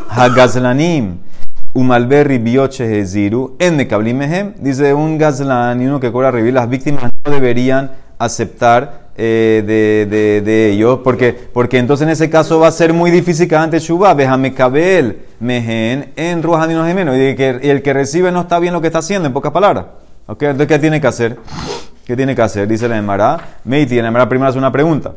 Hagazlanim, 0.08 1.18
Umalberri 1.74 2.38
Bioche 2.38 3.00
Heziru, 3.00 3.56
en 3.58 3.76
dice 4.58 4.94
un 4.94 5.18
gazlan 5.18 5.82
y 5.82 5.86
uno 5.86 6.00
que 6.00 6.10
cobra 6.10 6.30
revivir, 6.30 6.54
las 6.54 6.68
víctimas 6.68 7.10
no 7.24 7.32
deberían 7.32 7.90
aceptar 8.18 9.08
eh, 9.16 9.64
de, 9.66 10.06
de, 10.06 10.40
de, 10.42 10.70
ellos, 10.70 11.00
porque, 11.02 11.32
porque 11.32 11.78
entonces 11.78 12.06
en 12.06 12.12
ese 12.12 12.30
caso 12.30 12.60
va 12.60 12.68
a 12.68 12.72
ser 12.72 12.92
muy 12.92 13.10
difícil 13.10 13.48
que 13.48 13.56
antes 13.56 13.82
Shuba, 13.82 14.14
déjame 14.14 14.54
cabel, 14.54 15.22
mehen, 15.40 16.12
en 16.14 16.40
no 16.40 16.94
menos, 16.94 17.16
y, 17.16 17.34
que, 17.34 17.58
y 17.62 17.68
el 17.68 17.82
que 17.82 17.92
recibe 17.92 18.30
no 18.30 18.42
está 18.42 18.58
bien 18.58 18.72
lo 18.72 18.80
que 18.80 18.86
está 18.86 19.00
haciendo, 19.00 19.26
en 19.26 19.32
pocas 19.32 19.52
palabras. 19.52 19.86
Okay, 20.26 20.48
entonces, 20.48 20.68
¿qué 20.68 20.78
tiene 20.78 21.00
que 21.00 21.06
hacer? 21.06 21.38
¿Qué 22.04 22.14
tiene 22.14 22.36
que 22.36 22.42
hacer? 22.42 22.68
Dice 22.68 22.88
la 22.88 22.96
Emara. 22.96 23.58
Meiti, 23.64 24.00
la 24.00 24.08
Emara 24.08 24.28
primero 24.28 24.50
hace 24.50 24.58
una 24.58 24.70
pregunta. 24.70 25.14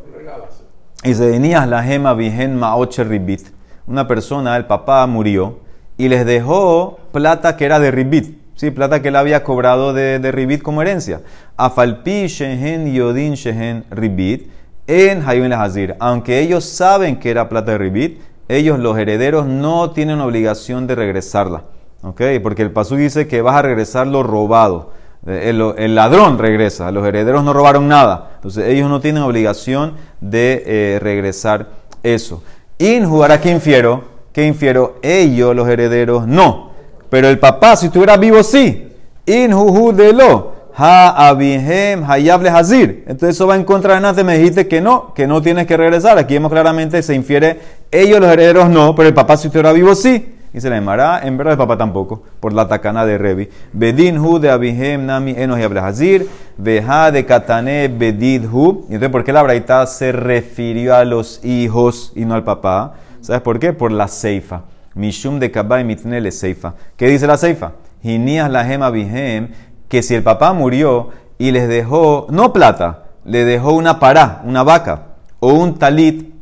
Dice, 1.03 1.29
venías 1.29 1.67
la 1.67 1.83
gema 1.83 2.13
vigen 2.13 2.55
maoche 2.57 3.03
ribit. 3.03 3.47
Una 3.87 4.07
persona, 4.07 4.55
el 4.57 4.65
papá 4.65 5.05
murió, 5.07 5.59
y 5.97 6.07
les 6.09 6.25
dejó 6.25 6.97
plata 7.11 7.55
que 7.55 7.65
era 7.65 7.79
de 7.79 7.91
ribit. 7.91 8.40
Sí, 8.55 8.71
plata 8.71 9.01
que 9.01 9.07
él 9.07 9.15
había 9.15 9.43
cobrado 9.43 9.93
de, 9.93 10.19
de 10.19 10.31
ribit 10.31 10.61
como 10.61 10.81
herencia. 10.81 11.21
Afalpi 11.57 12.27
shehen 12.27 12.93
yodin 12.93 13.33
shehen 13.33 13.85
ribit 13.89 14.49
en 14.87 15.27
hayun 15.27 15.53
hazir. 15.53 15.95
Aunque 15.99 16.39
ellos 16.39 16.65
saben 16.65 17.19
que 17.19 17.31
era 17.31 17.49
plata 17.49 17.71
de 17.71 17.77
ribit, 17.77 18.21
ellos 18.47 18.79
los 18.79 18.97
herederos 18.97 19.45
no 19.45 19.91
tienen 19.91 20.19
obligación 20.19 20.85
de 20.85 20.95
regresarla. 20.95 21.63
¿Ok? 22.03 22.21
Porque 22.41 22.63
el 22.63 22.71
pasú 22.71 22.95
dice 22.95 23.27
que 23.27 23.41
vas 23.41 23.55
a 23.55 23.61
regresar 23.61 24.07
lo 24.07 24.23
robado. 24.23 24.91
El, 25.25 25.93
ladrón 25.93 26.39
regresa, 26.39 26.91
los 26.91 27.05
herederos 27.05 27.43
no 27.43 27.53
robaron 27.53 27.87
nada. 27.87 28.31
Entonces 28.35 28.67
ellos 28.67 28.89
no 28.89 28.99
tienen 28.99 29.21
obligación 29.21 29.93
de 30.19 30.63
eh, 30.65 30.99
regresar 30.99 31.69
eso. 32.01 32.43
In 32.79 33.07
jugará 33.07 33.39
que 33.39 33.51
infiero, 33.51 34.03
que 34.33 34.45
infiero, 34.45 34.95
ellos, 35.03 35.55
los 35.55 35.69
herederos, 35.69 36.25
no. 36.25 36.70
Pero 37.11 37.27
el 37.27 37.39
papá, 37.39 37.75
si 37.75 37.87
estuviera 37.87 38.15
vivo, 38.15 38.41
sí. 38.41 38.87
In 39.25 39.51
de 39.95 40.13
lo. 40.13 40.53
Ha 40.73 41.27
abihem 41.27 42.09
hayable 42.09 42.49
hazir. 42.49 43.03
Entonces 43.05 43.35
eso 43.35 43.45
va 43.45 43.57
en 43.57 43.65
contra 43.65 43.95
de 43.95 43.99
Nate. 43.99 44.23
Me 44.23 44.37
dijiste 44.37 44.69
que 44.69 44.79
no, 44.79 45.13
que 45.13 45.27
no 45.27 45.41
tienes 45.41 45.67
que 45.67 45.75
regresar. 45.75 46.17
Aquí 46.17 46.35
vemos 46.35 46.49
claramente, 46.49 47.03
se 47.03 47.13
infiere, 47.13 47.59
ellos 47.91 48.21
los 48.21 48.31
herederos 48.31 48.69
no, 48.69 48.95
pero 48.95 49.09
el 49.09 49.13
papá 49.13 49.35
si 49.35 49.47
estuviera 49.47 49.73
vivo 49.73 49.93
sí. 49.93 50.35
Y 50.53 50.61
se 50.61 50.69
le 50.69 50.77
llamará, 50.77 51.19
en 51.23 51.37
verdad 51.37 51.53
el 51.53 51.57
papá 51.57 51.77
tampoco, 51.77 52.23
por 52.39 52.53
la 52.53 52.69
tacana 52.69 53.05
de 53.05 53.17
Revi. 53.17 53.49
Bedin 53.73 54.17
hu 54.17 54.39
de 54.39 54.49
abihem 54.49 55.05
nami 55.05 55.35
enos 55.37 55.59
yable 55.59 55.81
hazir. 55.81 56.29
Veja 56.57 57.11
de 57.11 57.25
katane 57.25 57.89
bedid 57.89 58.45
hu. 58.45 58.85
Y 58.89 58.93
entonces, 58.93 59.09
¿por 59.09 59.25
qué 59.25 59.33
la 59.33 59.43
braita 59.43 59.85
se 59.85 60.13
refirió 60.13 60.95
a 60.95 61.03
los 61.03 61.43
hijos 61.43 62.13
y 62.15 62.23
no 62.23 62.35
al 62.35 62.45
papá? 62.45 62.93
¿Sabes 63.19 63.41
por 63.41 63.59
qué? 63.59 63.73
Por 63.73 63.91
la 63.91 64.07
ceifa. 64.07 64.61
Mishum 64.93 65.39
de 65.39 65.51
Kabay 65.51 65.83
Mitnele 65.83 66.31
Seifa. 66.31 66.75
¿Qué 66.97 67.07
dice 67.07 67.27
la 67.27 67.37
Seifa? 67.37 67.73
Hinías 68.03 68.49
la 68.49 68.65
gema 68.65 68.89
vihem, 68.89 69.49
que 69.87 70.01
si 70.01 70.15
el 70.15 70.23
papá 70.23 70.53
murió 70.53 71.09
y 71.37 71.51
les 71.51 71.67
dejó, 71.67 72.27
no 72.29 72.53
plata, 72.53 73.05
le 73.23 73.45
dejó 73.45 73.73
una 73.73 73.99
pará, 73.99 74.41
una 74.45 74.63
vaca, 74.63 75.15
o 75.39 75.53
un 75.53 75.77
talit 75.77 76.33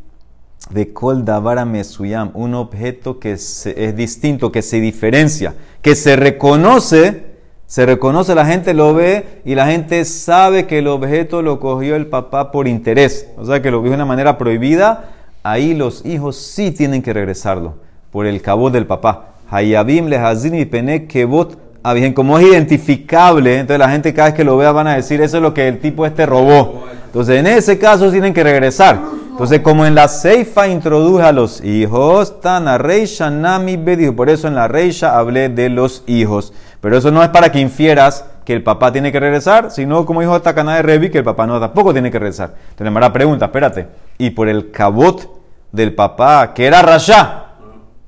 de 0.69 0.93
kol 0.93 1.25
davara 1.25 1.65
mesuyam, 1.65 2.31
un 2.33 2.53
objeto 2.53 3.19
que 3.19 3.33
es 3.33 3.95
distinto, 3.95 4.51
que 4.51 4.61
se 4.61 4.79
diferencia, 4.79 5.55
que 5.81 5.95
se 5.95 6.15
reconoce, 6.15 7.27
se 7.65 7.85
reconoce, 7.85 8.35
la 8.35 8.45
gente 8.45 8.73
lo 8.73 8.93
ve 8.93 9.41
y 9.45 9.55
la 9.55 9.67
gente 9.67 10.03
sabe 10.05 10.65
que 10.67 10.79
el 10.79 10.87
objeto 10.87 11.41
lo 11.41 11.59
cogió 11.59 11.95
el 11.95 12.07
papá 12.07 12.51
por 12.51 12.67
interés, 12.67 13.27
o 13.37 13.45
sea 13.45 13.61
que 13.61 13.71
lo 13.71 13.81
vio 13.81 13.91
de 13.91 13.95
una 13.95 14.05
manera 14.05 14.37
prohibida, 14.37 15.11
ahí 15.43 15.73
los 15.73 16.05
hijos 16.05 16.35
sí 16.35 16.71
tienen 16.71 17.01
que 17.01 17.13
regresarlo 17.13 17.88
por 18.11 18.25
el 18.25 18.41
cabot 18.41 18.71
del 18.71 18.85
papá. 18.85 19.25
Hayabim 19.49 20.07
lehazin 20.07 20.55
y 20.55 20.65
pene 20.65 21.07
kebot 21.07 21.69
bien, 21.93 22.13
como 22.13 22.37
es 22.37 22.45
identificable, 22.45 23.57
entonces 23.57 23.79
la 23.79 23.89
gente 23.89 24.13
cada 24.13 24.29
vez 24.29 24.35
que 24.35 24.43
lo 24.43 24.57
vea 24.57 24.71
van 24.71 24.87
a 24.87 24.95
decir, 24.95 25.21
eso 25.21 25.37
es 25.37 25.43
lo 25.43 25.53
que 25.53 25.67
el 25.67 25.79
tipo 25.79 26.05
este 26.05 26.25
robó. 26.25 26.85
Entonces 27.05 27.39
en 27.39 27.47
ese 27.47 27.79
caso 27.79 28.11
tienen 28.11 28.33
que 28.33 28.43
regresar. 28.43 28.99
Entonces 29.31 29.61
como 29.61 29.85
en 29.85 29.95
la 29.95 30.07
Seifa 30.07 30.67
introduje 30.67 31.23
a 31.23 31.31
los 31.31 31.63
hijos, 31.63 32.41
Tana 32.41 32.77
Reisha 32.77 33.29
Nami 33.29 33.77
dijo, 33.77 34.15
por 34.15 34.29
eso 34.29 34.47
en 34.47 34.55
la 34.55 34.67
Reisha 34.67 35.17
hablé 35.17 35.49
de 35.49 35.69
los 35.69 36.03
hijos. 36.07 36.53
Pero 36.81 36.97
eso 36.97 37.11
no 37.11 37.23
es 37.23 37.29
para 37.29 37.51
que 37.51 37.59
infieras 37.59 38.25
que 38.45 38.53
el 38.53 38.63
papá 38.63 38.91
tiene 38.91 39.11
que 39.11 39.19
regresar, 39.19 39.71
sino 39.71 40.05
como 40.05 40.21
dijo 40.21 40.41
Takana 40.41 40.75
de 40.75 40.81
Revi, 40.81 41.09
que 41.09 41.19
el 41.19 41.23
papá 41.23 41.45
no 41.45 41.59
tampoco 41.59 41.93
tiene 41.93 42.11
que 42.11 42.19
regresar. 42.19 42.53
Entonces 42.71 42.93
me 42.93 43.09
pregunta, 43.11 43.45
espérate, 43.45 43.87
y 44.17 44.29
por 44.31 44.49
el 44.49 44.71
cabot 44.71 45.29
del 45.71 45.93
papá, 45.93 46.53
que 46.53 46.65
era 46.65 46.81
Rasha, 46.81 47.38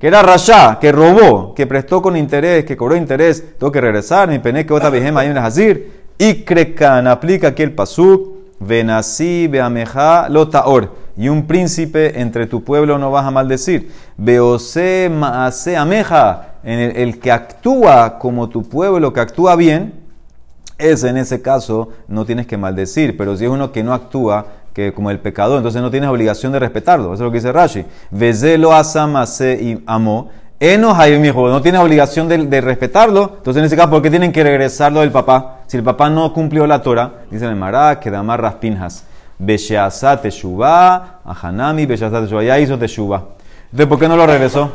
que 0.02 0.08
era 0.08 0.24
Rasha, 0.24 0.80
que 0.82 0.92
robó, 0.92 1.54
que 1.54 1.68
prestó 1.68 2.02
con 2.02 2.18
interés, 2.18 2.66
que 2.66 2.76
cobró 2.76 2.96
interés, 2.96 3.56
tengo 3.60 3.72
que 3.72 3.80
regresar, 3.80 4.28
mi 4.28 4.40
pene 4.40 4.66
que 4.66 4.74
otra 4.74 4.90
ahí 4.90 5.28
en 5.28 5.32
el 5.32 5.38
Hazir. 5.38 6.02
Y 6.18 6.44
crecan, 6.44 7.06
aplica 7.06 7.50
aquí 7.50 7.62
el 7.62 7.74
pasuk, 7.74 8.32
venasí 8.60 9.48
beameja 9.48 10.28
lotaor. 10.28 10.96
Y 11.16 11.30
un 11.30 11.46
príncipe 11.46 12.20
entre 12.20 12.48
tu 12.48 12.64
pueblo 12.64 12.98
no 12.98 13.12
vas 13.12 13.28
a 13.28 13.32
maldecir. 13.32 13.92
Beose 14.18 15.08
maase 15.14 15.78
ameja, 15.78 16.56
en 16.64 16.80
el, 16.80 16.98
el 16.98 17.20
que 17.20 17.32
actúa 17.32 18.18
como 18.18 18.50
tu 18.50 18.64
pueblo, 18.64 19.14
que 19.14 19.20
actúa 19.20 19.56
bien, 19.56 20.02
ese 20.80 21.10
en 21.10 21.18
ese 21.18 21.44
caso 21.44 21.90
no 22.08 22.26
tienes 22.26 22.48
que 22.48 22.58
maldecir, 22.58 23.16
pero 23.16 23.38
si 23.38 23.46
es 23.46 23.52
uno 23.52 23.72
que 23.72 23.84
no 23.84 23.94
actúa, 23.94 24.48
que 24.74 24.94
como 24.94 25.12
el 25.12 25.20
pecador, 25.20 25.58
entonces 25.58 25.82
no 25.82 25.92
tienes 25.92 26.10
obligación 26.10 26.52
de 26.52 26.60
respetarlo. 26.60 27.14
Eso 27.14 27.16
es 27.16 27.20
lo 27.22 27.32
que 27.32 27.38
dice 27.38 27.52
Rashi. 27.52 27.86
Vezelo 28.10 28.74
asamase 28.74 29.60
y 29.62 29.84
amó. 29.86 30.30
Eno 30.60 30.96
hijo, 31.26 31.50
no 31.50 31.60
tienes 31.60 31.82
obligación 31.82 32.28
de, 32.28 32.62
respetarlo. 32.62 33.34
Entonces 33.38 33.62
en 33.62 33.66
ese 33.66 33.76
caso, 33.76 33.90
¿por 33.90 34.02
qué 34.04 34.12
tienen 34.12 34.32
que 34.32 34.44
regresarlo 34.44 35.00
del 35.00 35.12
papá? 35.12 35.62
Si 35.66 35.76
el 35.76 35.84
papá 35.84 36.10
no 36.10 36.32
cumplió 36.34 36.68
la 36.68 36.84
Torah, 36.84 37.24
dice 37.32 37.46
el 37.46 37.56
Mará, 37.56 38.00
que 38.00 38.12
da 38.12 38.22
más 38.22 38.40
raspinjas. 38.40 39.04
Besheasat 39.40 40.22
teshuva, 40.22 41.22
ahanami, 41.26 41.88
besheasat 41.88 42.26
teshuva. 42.26 42.44
Ya 42.44 42.60
hizo 42.60 42.78
teshuva. 42.78 43.24
Entonces, 43.72 43.88
¿por 43.88 43.98
qué 43.98 44.08
no 44.08 44.16
lo 44.16 44.28
regresó? 44.28 44.74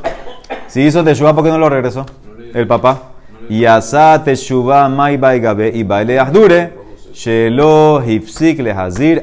Si 0.67 0.83
hizo 0.83 1.05
teshuva, 1.05 1.33
¿por 1.33 1.45
qué 1.45 1.51
no 1.51 1.59
lo 1.59 1.69
regresó? 1.69 2.05
El 2.53 2.67
papá. 2.67 3.03
Y 3.49 3.65
asat 3.65 4.25
teshuva, 4.25 4.89
mai 4.89 5.17
baigabe, 5.17 5.71
y 5.73 5.85
baile 5.85 6.19
ahdure. 6.19 6.86
Shelo 7.17 8.03
hifsik 8.03 8.59
le 8.59 8.73
hazir 8.73 9.23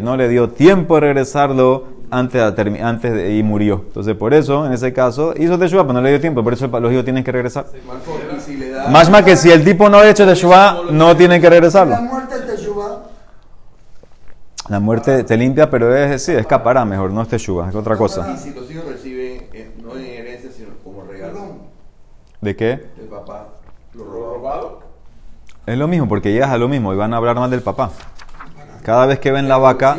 No 0.00 0.16
le 0.16 0.28
dio 0.28 0.48
tiempo 0.50 0.94
de 0.94 1.00
regresarlo 1.00 1.88
antes, 2.08 2.54
de, 2.54 2.80
antes 2.80 3.12
de, 3.12 3.36
y 3.36 3.42
murió. 3.42 3.82
Entonces, 3.88 4.14
por 4.14 4.32
eso, 4.32 4.64
en 4.64 4.72
ese 4.72 4.92
caso, 4.92 5.34
hizo 5.36 5.58
teshuva, 5.58 5.82
pero 5.82 5.94
no 5.94 6.00
le 6.00 6.10
dio 6.10 6.20
tiempo. 6.20 6.44
Por 6.44 6.52
eso 6.52 6.68
los 6.68 6.92
hijos 6.92 7.02
tienen 7.02 7.24
que 7.24 7.32
regresar. 7.32 7.66
Más 8.90 9.10
más 9.10 9.24
que 9.24 9.36
si 9.36 9.50
el 9.50 9.64
tipo 9.64 9.88
no 9.88 9.98
ha 9.98 10.08
hecho 10.08 10.24
teshuva, 10.24 10.82
no 10.92 11.16
tienen 11.16 11.40
que 11.40 11.50
regresarlo. 11.50 11.96
La 11.96 12.00
muerte 12.00 12.36
teshuva. 12.42 13.02
La 14.68 14.78
muerte 14.78 15.24
te 15.24 15.36
limpia, 15.36 15.68
pero 15.68 15.96
es, 15.96 16.22
sí, 16.22 16.32
escapará 16.32 16.84
mejor, 16.84 17.10
no 17.10 17.22
es 17.22 17.28
teshuva, 17.28 17.68
es 17.68 17.74
otra 17.74 17.96
cosa. 17.96 18.32
Y 18.32 18.38
si 18.38 18.54
los 18.54 18.70
hijos 18.70 18.84
reciben, 18.86 19.48
eh, 19.52 19.72
no 19.82 19.96
en 19.96 20.06
herencia, 20.06 20.50
sino 20.56 20.68
como 20.84 21.02
regalo. 21.02 21.56
¿De 22.40 22.54
qué? 22.54 22.70
El 23.00 23.08
papá. 23.10 23.53
Es 25.66 25.78
lo 25.78 25.88
mismo, 25.88 26.08
porque 26.08 26.32
llegas 26.32 26.50
a 26.50 26.58
lo 26.58 26.68
mismo 26.68 26.92
y 26.92 26.96
van 26.96 27.14
a 27.14 27.16
hablar 27.16 27.36
mal 27.36 27.50
del 27.50 27.62
papá. 27.62 27.90
Cada 28.82 29.06
vez 29.06 29.18
que 29.18 29.32
ven 29.32 29.48
la 29.48 29.56
vaca. 29.56 29.96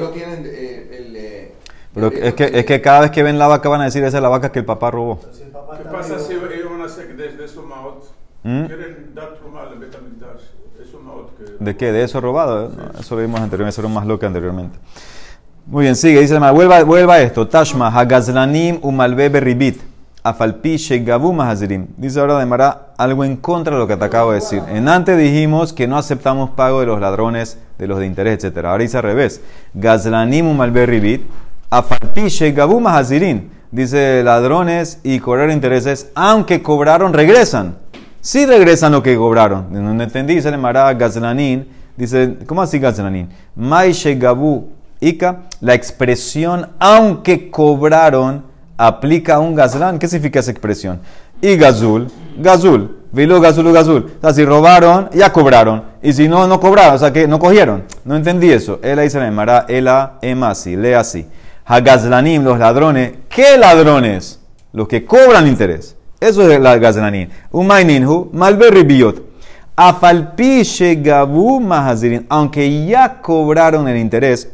Pero 1.93 2.08
es 2.08 2.34
que, 2.34 2.51
es 2.54 2.65
que 2.65 2.82
cada 2.82 3.01
vez 3.01 3.12
que 3.12 3.23
ven 3.23 3.39
la 3.39 3.47
vaca 3.47 3.69
van 3.69 3.82
a 3.82 3.86
decir 3.86 4.04
esa 4.04 4.17
es 4.17 4.23
la 4.23 4.30
vaca 4.30 4.51
que 4.51 4.60
el 4.60 4.65
papá 4.65 4.91
robó. 4.91 5.19
¿Qué 5.19 5.89
pasa 5.89 6.19
si 6.19 6.34
ellos 6.34 6.69
van 6.69 6.82
a 6.82 6.86
hacer 6.86 7.15
de, 7.15 7.30
de 7.30 7.45
¿Mm? 8.43 8.65
Quieren 8.67 9.15
dar 9.15 9.30
¿De 11.60 11.75
qué? 11.75 11.91
¿De 11.91 12.04
eso 12.04 12.21
robado? 12.21 12.71
eso 12.99 13.15
lo 13.15 13.21
vimos 13.21 13.39
anteriormente, 13.39 13.73
eso 13.73 13.82
era 13.82 13.89
más 13.89 14.06
loco 14.06 14.25
anteriormente. 14.25 14.78
Muy 15.65 15.84
bien, 15.84 15.95
sigue, 15.95 16.21
dice 16.21 16.38
vuelva, 16.38 16.84
vuelva 16.84 17.15
a 17.15 17.21
esto. 17.21 17.47
Tashma, 17.47 17.88
Hagazlanim 17.88 18.80
umalbebe 18.82 19.39
ribit. 19.39 19.82
Afalpi 20.26 20.78
Shegabu 20.78 21.32
Mahazirim. 21.34 21.86
Dice 21.98 22.20
ahora 22.20 22.40
de 22.40 22.48
Mara 22.48 22.88
algo 22.98 23.24
en 23.24 23.36
contra 23.36 23.76
de 23.76 23.80
lo 23.80 23.88
que 23.88 23.96
te 23.96 24.06
acabo 24.06 24.32
de 24.32 24.40
decir. 24.40 24.60
En 24.70 24.90
antes 24.90 25.16
dijimos 25.20 25.72
que 25.72 25.88
no 25.88 26.00
aceptamos 26.00 26.50
pago 26.50 26.80
de 26.80 26.88
los 26.88 27.00
ladrones, 27.00 27.60
de 27.78 27.86
los 27.86 28.00
de 28.00 28.08
interés, 28.08 28.44
etc. 28.44 28.58
Ahora 28.66 28.82
dice 28.82 28.98
al 28.98 29.04
revés. 29.04 29.40
Gazlanim 29.76 30.52
Malberribit. 30.58 31.22
Afalpi 31.70 32.30
Shegabu 32.30 32.80
Mahazirim. 32.80 33.50
Dice 33.70 34.24
ladrones 34.24 35.00
y 35.04 35.20
cobrar 35.20 35.52
intereses, 35.52 36.10
aunque 36.16 36.64
cobraron, 36.64 37.14
regresan. 37.14 37.78
Sí 38.20 38.48
regresan 38.48 38.94
lo 38.94 39.04
que 39.04 39.16
cobraron. 39.16 39.68
No 39.70 40.02
entendí, 40.02 40.34
dice 40.34 40.50
el 40.50 40.58
Mara 40.58 40.92
Gazlanin. 40.96 41.68
Dice, 41.96 42.40
¿cómo 42.48 42.64
así 42.64 42.80
Gazlanin? 42.80 43.30
Mai 43.56 43.92
Shegabu 43.92 44.70
Ika. 45.00 45.42
La 45.62 45.76
expresión, 45.76 46.70
aunque 46.80 47.52
cobraron 47.52 48.55
aplica 48.78 49.40
un 49.40 49.56
gazlán. 49.56 50.00
¿Qué 50.00 50.08
significa 50.08 50.40
esa 50.40 50.52
expresión? 50.52 51.00
Y 51.42 51.56
gazul, 51.58 52.08
gazul, 52.38 52.98
vilo 53.12 53.42
gazul, 53.42 53.72
gazul. 53.72 54.12
O 54.18 54.22
sea, 54.22 54.34
si 54.34 54.46
robaron, 54.46 55.10
ya 55.14 55.32
cobraron. 55.32 55.84
Y 56.02 56.14
si 56.14 56.28
no, 56.28 56.48
no 56.48 56.60
cobraron, 56.60 56.96
o 56.96 56.98
sea, 56.98 57.12
que 57.12 57.28
no 57.28 57.40
cogieron. 57.40 57.84
No 58.04 58.16
entendí 58.16 58.52
eso. 58.52 58.80
Él 58.82 59.00
dice 59.00 59.20
la 59.20 59.28
Emara, 59.28 59.66
ela 59.68 60.14
emasi, 60.22 60.76
lee 60.76 60.94
así. 60.94 61.26
Hagazlanim, 61.66 62.44
los 62.44 62.60
ladrones. 62.60 63.14
¿Qué 63.28 63.58
ladrones? 63.58 64.40
Los 64.72 64.88
que 64.88 65.06
cobran 65.06 65.48
interés. 65.48 65.96
Eso 66.20 66.50
es 66.50 66.60
la 66.60 66.78
gazlanim. 66.78 67.30
Umayninhu, 67.52 68.30
malberri 68.34 68.84
biot. 68.84 69.22
Afalpi 69.76 70.64
gabu 71.02 71.60
mahazirin. 71.60 72.26
Aunque 72.30 72.86
ya 72.86 73.22
cobraron 73.22 73.88
el 73.88 73.98
interés, 73.98 74.50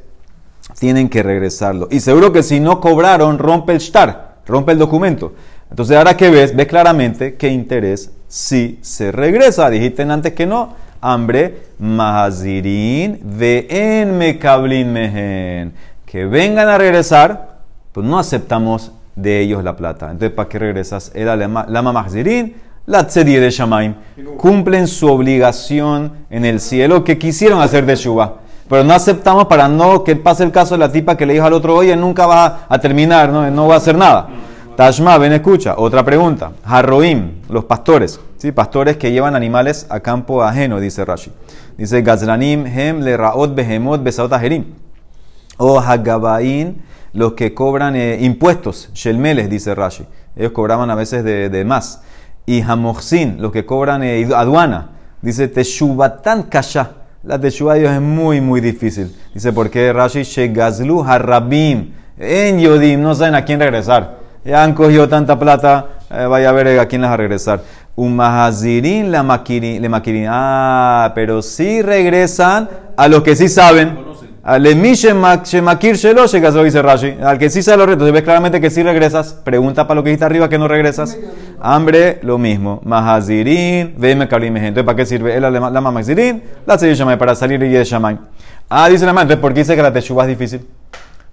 tienen 0.79 1.09
que 1.09 1.23
regresarlo. 1.23 1.87
Y 1.91 1.99
seguro 1.99 2.31
que 2.31 2.43
si 2.43 2.59
no 2.59 2.79
cobraron, 2.79 3.37
rompe 3.37 3.73
el 3.73 3.79
shtar, 3.79 4.37
rompe 4.45 4.71
el 4.71 4.79
documento. 4.79 5.33
Entonces, 5.69 5.95
ahora 5.95 6.17
que 6.17 6.29
ves, 6.29 6.55
ves 6.55 6.67
claramente 6.67 7.35
que 7.35 7.47
interés 7.47 8.11
si 8.27 8.77
se 8.81 9.11
regresa. 9.11 9.69
Dijiste 9.69 10.03
antes 10.03 10.33
que 10.33 10.45
no. 10.45 10.73
Hambre, 10.99 11.63
mahazirin, 11.79 13.19
en 13.39 14.17
mekablin 14.17 14.91
mehen. 14.91 15.73
Que 16.05 16.25
vengan 16.25 16.67
a 16.67 16.77
regresar, 16.77 17.59
pues 17.91 18.05
no 18.05 18.19
aceptamos 18.19 18.91
de 19.15 19.39
ellos 19.39 19.63
la 19.63 19.75
plata. 19.75 20.11
Entonces, 20.11 20.35
¿para 20.35 20.49
qué 20.49 20.59
regresas? 20.59 21.11
Era 21.15 21.35
lama 21.35 21.93
mahazirin, 21.93 22.53
la 22.85 23.07
tzedie 23.07 23.39
de 23.39 23.49
Shamaim. 23.49 23.95
Cumplen 24.37 24.87
su 24.87 25.07
obligación 25.07 26.11
en 26.29 26.45
el 26.45 26.59
cielo 26.59 27.03
que 27.03 27.17
quisieron 27.17 27.61
hacer 27.61 27.85
de 27.85 27.95
Shubá. 27.95 28.41
Pero 28.71 28.85
no 28.85 28.93
aceptamos 28.93 29.47
para 29.47 29.67
no 29.67 30.01
que 30.01 30.15
pase 30.15 30.45
el 30.45 30.51
caso 30.53 30.75
de 30.75 30.79
la 30.79 30.89
tipa 30.89 31.17
que 31.17 31.25
le 31.25 31.33
dijo 31.33 31.45
al 31.45 31.51
otro, 31.51 31.75
oye, 31.75 31.93
nunca 31.97 32.25
va 32.25 32.67
a 32.69 32.79
terminar, 32.79 33.29
no, 33.29 33.51
no 33.51 33.67
va 33.67 33.73
a 33.73 33.77
hacer 33.79 33.97
nada. 33.97 34.29
Tashma, 34.77 35.17
ven, 35.17 35.33
escucha. 35.33 35.75
Otra 35.77 36.05
pregunta. 36.05 36.53
Harroim, 36.63 37.41
los 37.49 37.65
pastores. 37.65 38.21
¿sí? 38.37 38.53
Pastores 38.53 38.95
que 38.95 39.11
llevan 39.11 39.35
animales 39.35 39.87
a 39.89 39.99
campo 39.99 40.41
ajeno, 40.41 40.79
dice 40.79 41.03
Rashi. 41.03 41.33
Dice 41.77 42.01
Gazlanim, 42.01 42.65
Hem, 42.65 43.01
Le 43.01 43.17
Raot, 43.17 43.53
Behemot, 43.53 44.01
Besaot 44.03 44.31
Ajerim. 44.31 44.63
O 45.57 45.77
Hagabain, 45.77 46.81
los 47.11 47.33
que 47.33 47.53
cobran 47.53 47.97
eh, 47.97 48.19
impuestos. 48.21 48.89
Shelmeles, 48.93 49.49
dice 49.49 49.75
Rashi. 49.75 50.05
Ellos 50.37 50.53
cobraban 50.53 50.89
a 50.89 50.95
veces 50.95 51.25
de, 51.25 51.65
más. 51.65 52.03
Y 52.45 52.61
Hamoxin, 52.61 53.41
los 53.41 53.51
que 53.51 53.65
cobran 53.65 54.01
eh, 54.01 54.29
aduana. 54.33 54.91
Dice 55.21 55.49
Teshubatan 55.49 56.43
Kasha 56.43 57.00
la 57.23 57.39
teshuva 57.39 57.75
de 57.75 57.81
Dios 57.81 57.93
es 57.93 58.01
muy, 58.01 58.41
muy 58.41 58.61
difícil. 58.61 59.15
Dice, 59.33 59.53
porque 59.53 59.93
Rashi 59.93 60.23
Shegazlu 60.23 61.03
Harabim. 61.03 61.93
En 62.17 62.59
Yodim 62.59 63.01
no 63.01 63.15
saben 63.15 63.35
a 63.35 63.45
quién 63.45 63.59
regresar. 63.59 64.17
Ya 64.43 64.63
han 64.63 64.73
cogido 64.73 65.07
tanta 65.07 65.37
plata, 65.37 65.87
eh, 66.09 66.25
vaya 66.25 66.49
a 66.49 66.51
ver 66.51 66.79
a 66.79 66.87
quién 66.87 67.01
les 67.01 67.09
va 67.09 67.13
a 67.13 67.17
regresar. 67.17 67.61
Umahazirin 67.95 69.11
la 69.11 69.21
makirin. 69.21 70.27
Ah, 70.29 71.11
pero 71.13 71.41
sí 71.41 71.81
regresan 71.81 72.69
a 72.97 73.07
los 73.07 73.21
que 73.21 73.35
sí 73.35 73.49
saben. 73.49 74.10
Dice 76.63 76.81
Rashi. 76.81 77.15
Al 77.21 77.37
que 77.37 77.49
sí 77.51 77.61
sabe 77.61 77.77
los 77.77 77.87
retos, 77.87 78.11
ves 78.11 78.23
claramente 78.23 78.59
que 78.59 78.71
sí 78.71 78.81
regresas. 78.81 79.33
Pregunta 79.33 79.87
para 79.87 79.99
lo 79.99 80.03
que 80.03 80.09
dijiste 80.09 80.25
arriba 80.25 80.49
que 80.49 80.57
no 80.57 80.67
regresas. 80.67 81.15
Hambre, 81.59 82.17
lo 82.23 82.39
mismo. 82.39 82.81
Mahazirin, 82.83 83.93
veme 83.97 84.27
kalim 84.27 84.57
Entonces, 84.57 84.83
¿para 84.83 84.95
qué 84.95 85.05
sirve? 85.05 85.35
El 85.35 85.43
la 85.43 85.81
mamazirin, 85.81 86.41
la 86.65 86.75
llama 86.75 87.17
para 87.19 87.35
salir 87.35 87.61
y 87.61 87.83
shamay. 87.83 88.17
Ah, 88.67 88.89
dice 88.89 89.05
la 89.05 89.13
madre, 89.13 89.37
¿por 89.37 89.53
qué 89.53 89.59
dice 89.59 89.75
que 89.75 89.81
la 89.81 89.93
teshuva 89.93 90.23
es 90.23 90.29
difícil? 90.29 90.67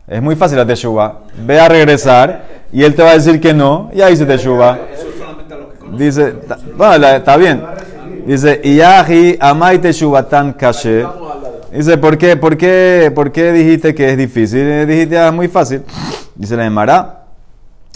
Es 0.06 0.20
muy 0.20 0.36
fácil 0.36 0.58
la 0.58 0.66
teshuva. 0.66 1.20
Ve 1.46 1.58
a 1.58 1.68
regresar 1.68 2.44
y 2.72 2.82
él 2.82 2.94
te 2.94 3.02
va 3.02 3.12
a 3.12 3.14
decir 3.14 3.40
que 3.40 3.54
no, 3.54 3.90
y 3.94 4.02
ahí 4.02 4.16
se 4.16 4.26
teshuva. 4.26 4.78
Dice, 5.96 6.34
bueno, 6.76 7.06
está 7.06 7.38
bien. 7.38 7.64
Dice, 8.26 8.60
Iyahi 8.62 9.38
amai 9.40 9.80
tan 10.28 10.52
kashe. 10.52 11.06
Dice, 11.72 11.98
¿por 11.98 12.16
qué, 12.16 12.36
por, 12.36 12.56
qué, 12.56 13.12
¿por 13.14 13.30
qué 13.30 13.52
dijiste 13.52 13.94
que 13.94 14.10
es 14.10 14.16
difícil? 14.16 14.86
Dijiste, 14.86 15.18
ah, 15.18 15.28
es 15.28 15.34
muy 15.34 15.48
fácil. 15.48 15.82
Dice 16.34 16.56
la 16.56 16.64
Emara, 16.64 17.26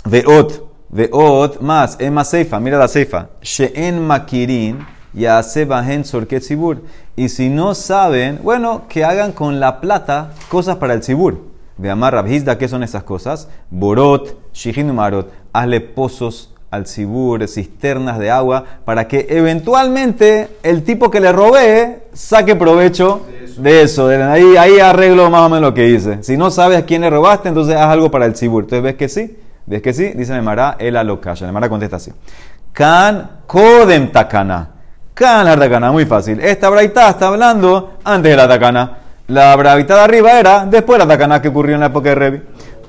veot, 0.04 0.68
veot, 0.90 1.60
más, 1.60 1.96
ema 1.98 2.22
seifa, 2.24 2.60
mira 2.60 2.76
la 2.76 2.86
seifa. 2.86 3.28
She'en 3.40 3.98
makirin, 4.00 4.86
ya 5.14 5.42
se 5.42 5.64
bajen 5.64 6.04
sorket 6.04 6.42
sibur. 6.42 6.82
Y 7.16 7.30
si 7.30 7.48
no 7.48 7.74
saben, 7.74 8.40
bueno, 8.42 8.82
que 8.88 9.04
hagan 9.04 9.32
con 9.32 9.58
la 9.58 9.80
plata 9.80 10.32
cosas 10.50 10.76
para 10.76 10.92
el 10.92 11.02
sibur. 11.02 11.40
Ve 11.78 11.90
amar 11.90 12.12
Rabhizda, 12.12 12.58
¿qué 12.58 12.68
son 12.68 12.82
esas 12.82 13.04
cosas? 13.04 13.48
Borot, 13.70 14.52
shihin 14.52 14.94
marot, 14.94 15.32
hazle 15.52 15.80
pozos 15.80 16.51
al 16.72 16.86
cibur, 16.86 17.46
cisternas 17.46 18.18
de 18.18 18.30
agua, 18.30 18.64
para 18.86 19.06
que 19.06 19.26
eventualmente 19.28 20.48
el 20.62 20.82
tipo 20.84 21.10
que 21.10 21.20
le 21.20 21.30
robé 21.30 22.04
saque 22.14 22.56
provecho 22.56 23.26
de 23.58 23.82
eso. 23.82 24.08
ahí, 24.08 24.56
ahí 24.56 24.80
arreglo 24.80 25.28
más 25.28 25.42
o 25.42 25.48
menos 25.50 25.60
lo 25.60 25.74
que 25.74 25.82
dice. 25.82 26.22
Si 26.22 26.34
no 26.38 26.50
sabes 26.50 26.78
a 26.78 26.86
quién 26.86 27.02
le 27.02 27.10
robaste, 27.10 27.50
entonces 27.50 27.76
haz 27.76 27.90
algo 27.90 28.10
para 28.10 28.24
el 28.24 28.34
cibur. 28.34 28.62
Entonces 28.62 28.82
ves 28.82 28.94
que 28.94 29.10
sí, 29.10 29.36
ves 29.66 29.82
que 29.82 29.92
sí, 29.92 30.12
dice 30.14 30.32
Nemara, 30.32 30.76
el 30.78 30.96
alokasha. 30.96 31.44
Nemara 31.44 31.68
contesta 31.68 31.96
así. 31.96 32.10
Kan 32.72 33.42
kodem 33.46 34.10
takana. 34.10 34.70
Kan 35.12 35.44
la 35.44 35.58
takana, 35.58 35.92
muy 35.92 36.06
fácil. 36.06 36.40
Esta 36.40 36.70
braita 36.70 37.10
está 37.10 37.28
hablando 37.28 37.98
antes 38.02 38.30
de 38.30 38.36
la 38.36 38.48
takana. 38.48 38.96
La 39.26 39.54
braita 39.56 39.96
de 39.96 40.00
arriba 40.00 40.40
era 40.40 40.64
después 40.64 40.98
de 40.98 41.04
la 41.04 41.08
takana 41.12 41.42
que 41.42 41.48
ocurrió 41.48 41.74
en 41.74 41.80
la 41.80 41.86
época 41.88 42.08
de 42.08 42.14
Revi. 42.14 42.42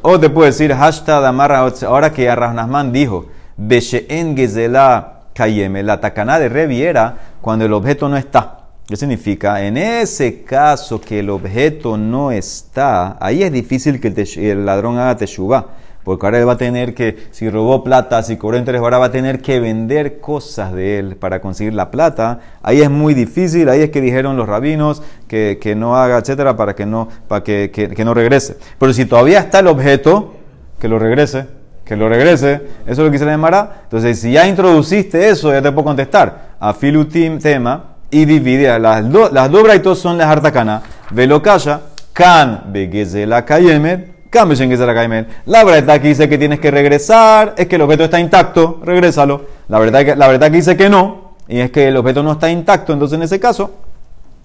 O 0.03 0.17
te 0.17 0.29
puedo 0.29 0.45
decir, 0.45 0.73
hashtag 0.73 1.25
amarra, 1.25 1.69
ahora 1.85 2.13
que 2.13 2.29
Arrasnasman 2.29 2.93
dijo 2.93 3.25
Beshe'en 3.57 4.35
Gezela 4.35 5.21
Kayeme. 5.33 5.83
La 5.83 5.99
takana 5.99 6.39
de 6.39 6.49
Revi 6.49 6.81
era 6.81 7.15
cuando 7.41 7.65
el 7.65 7.73
objeto 7.73 8.09
no 8.09 8.17
está. 8.17 8.59
¿Qué 8.87 8.97
significa? 8.97 9.63
En 9.65 9.77
ese 9.77 10.43
caso 10.43 10.99
que 10.99 11.19
el 11.19 11.29
objeto 11.29 11.97
no 11.97 12.31
está, 12.31 13.17
ahí 13.21 13.41
es 13.41 13.51
difícil 13.51 14.01
que 14.01 14.09
el, 14.37 14.65
ladrón 14.65 14.97
haga 14.97 15.17
teshuva. 15.17 15.67
Porque 16.03 16.25
ahora 16.25 16.39
él 16.39 16.45
va 16.45 16.53
a 16.53 16.57
tener 16.57 16.93
que, 16.93 17.29
si 17.31 17.49
robó 17.49 17.81
plata, 17.81 18.21
si 18.23 18.35
cobró 18.35 18.57
interés, 18.57 18.81
ahora 18.81 18.97
va 18.97 19.05
a 19.05 19.11
tener 19.11 19.41
que 19.41 19.61
vender 19.61 20.19
cosas 20.19 20.73
de 20.73 20.99
él 20.99 21.15
para 21.15 21.39
conseguir 21.39 21.73
la 21.73 21.91
plata. 21.91 22.41
Ahí 22.61 22.81
es 22.81 22.89
muy 22.89 23.13
difícil, 23.13 23.69
ahí 23.69 23.79
es 23.83 23.89
que 23.89 24.01
dijeron 24.01 24.35
los 24.35 24.49
rabinos 24.49 25.01
que, 25.29 25.59
que 25.61 25.75
no 25.75 25.95
haga, 25.95 26.17
etcétera, 26.17 26.57
para 26.57 26.75
que 26.75 26.85
no, 26.85 27.07
para 27.29 27.41
que, 27.45 27.71
que 27.71 28.03
no 28.03 28.13
regrese. 28.13 28.57
Pero 28.77 28.91
si 28.91 29.05
todavía 29.05 29.39
está 29.39 29.59
el 29.59 29.67
objeto, 29.67 30.33
que 30.77 30.89
lo 30.89 30.99
regrese 30.99 31.62
que 31.85 31.95
lo 31.95 32.09
regrese. 32.09 32.61
Eso 32.85 32.91
es 32.91 32.97
lo 32.99 33.11
que 33.11 33.19
se 33.19 33.25
le 33.25 33.31
llamará. 33.31 33.81
Entonces, 33.83 34.19
si 34.19 34.31
ya 34.31 34.47
introduciste 34.47 35.29
eso, 35.29 35.51
ya 35.51 35.61
te 35.61 35.71
puedo 35.71 35.85
contestar. 35.85 36.53
A 36.59 36.73
filutim 36.73 37.39
tema 37.39 37.95
y 38.09 38.25
divide. 38.25 38.79
Las, 38.79 39.09
do, 39.11 39.29
las 39.31 39.51
dos 39.51 39.63
braitos 39.63 39.99
son 39.99 40.17
las 40.17 40.27
hartakana. 40.27 40.81
Velo 41.11 41.41
kaya, 41.41 41.81
kan 42.13 42.71
la 42.73 43.45
kayemet, 43.45 44.29
kan 44.29 44.49
la 44.49 44.93
kayemet. 44.93 45.27
La 45.45 45.63
verdad 45.63 45.99
que 45.99 46.09
dice 46.09 46.29
que 46.29 46.37
tienes 46.37 46.59
que 46.59 46.71
regresar, 46.71 47.55
es 47.57 47.67
que 47.67 47.75
el 47.75 47.81
objeto 47.81 48.05
está 48.05 48.19
intacto, 48.19 48.81
regrésalo. 48.83 49.45
La 49.67 49.79
verdad 49.79 50.05
que, 50.05 50.15
la 50.15 50.27
verdad 50.27 50.49
que 50.51 50.57
dice 50.57 50.77
que 50.77 50.89
no, 50.89 51.33
y 51.47 51.59
es 51.59 51.71
que 51.71 51.89
el 51.89 51.97
objeto 51.97 52.23
no 52.23 52.33
está 52.33 52.49
intacto, 52.49 52.93
entonces 52.93 53.17
en 53.17 53.23
ese 53.23 53.39
caso 53.39 53.82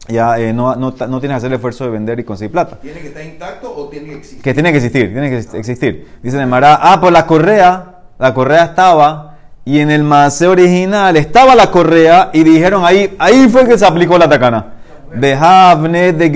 ya 0.07 0.39
eh, 0.39 0.53
no, 0.53 0.75
no, 0.77 0.91
no, 0.91 1.21
tienes 1.21 1.21
que 1.21 1.35
hacer 1.35 1.49
el 1.49 1.55
esfuerzo 1.55 1.85
de 1.85 1.91
vender 1.91 2.21
y 2.21 2.25
conseguir 2.25 2.53
plata. 2.53 2.77
¿Tiene 2.81 3.01
que 3.01 3.09
estar 3.09 3.25
intacto 3.25 3.75
o 3.75 3.89
tiene 3.89 4.07
que 4.09 4.15
existir? 4.17 4.43
Que 4.43 4.55
tiene 4.55 4.71
que 4.71 4.79
existir, 4.79 5.13
tiene 5.13 5.31
que 5.31 5.59
existir. 5.59 6.09
Dice 6.23 6.47
Mara, 6.47 6.79
ah, 6.81 7.01
pues 7.01 7.13
la 7.13 7.27
correa, 7.27 8.01
la 8.19 8.33
correa 8.33 8.65
estaba 8.65 9.39
y 9.65 9.81
en 9.81 9.91
el 9.91 10.03
mase 10.03 10.47
original 10.47 11.17
estaba 11.17 11.55
la 11.55 11.71
correa 11.71 12.31
y 12.33 12.43
dijeron 12.43 12.85
ahí, 12.87 13.15
ahí 13.19 13.49
fue 13.49 13.67
que 13.67 13.77
se 13.77 13.85
aplicó 13.85 14.17
la 14.17 14.29
tacana. 14.29 14.75
Behavne 15.15 16.13
de 16.13 16.31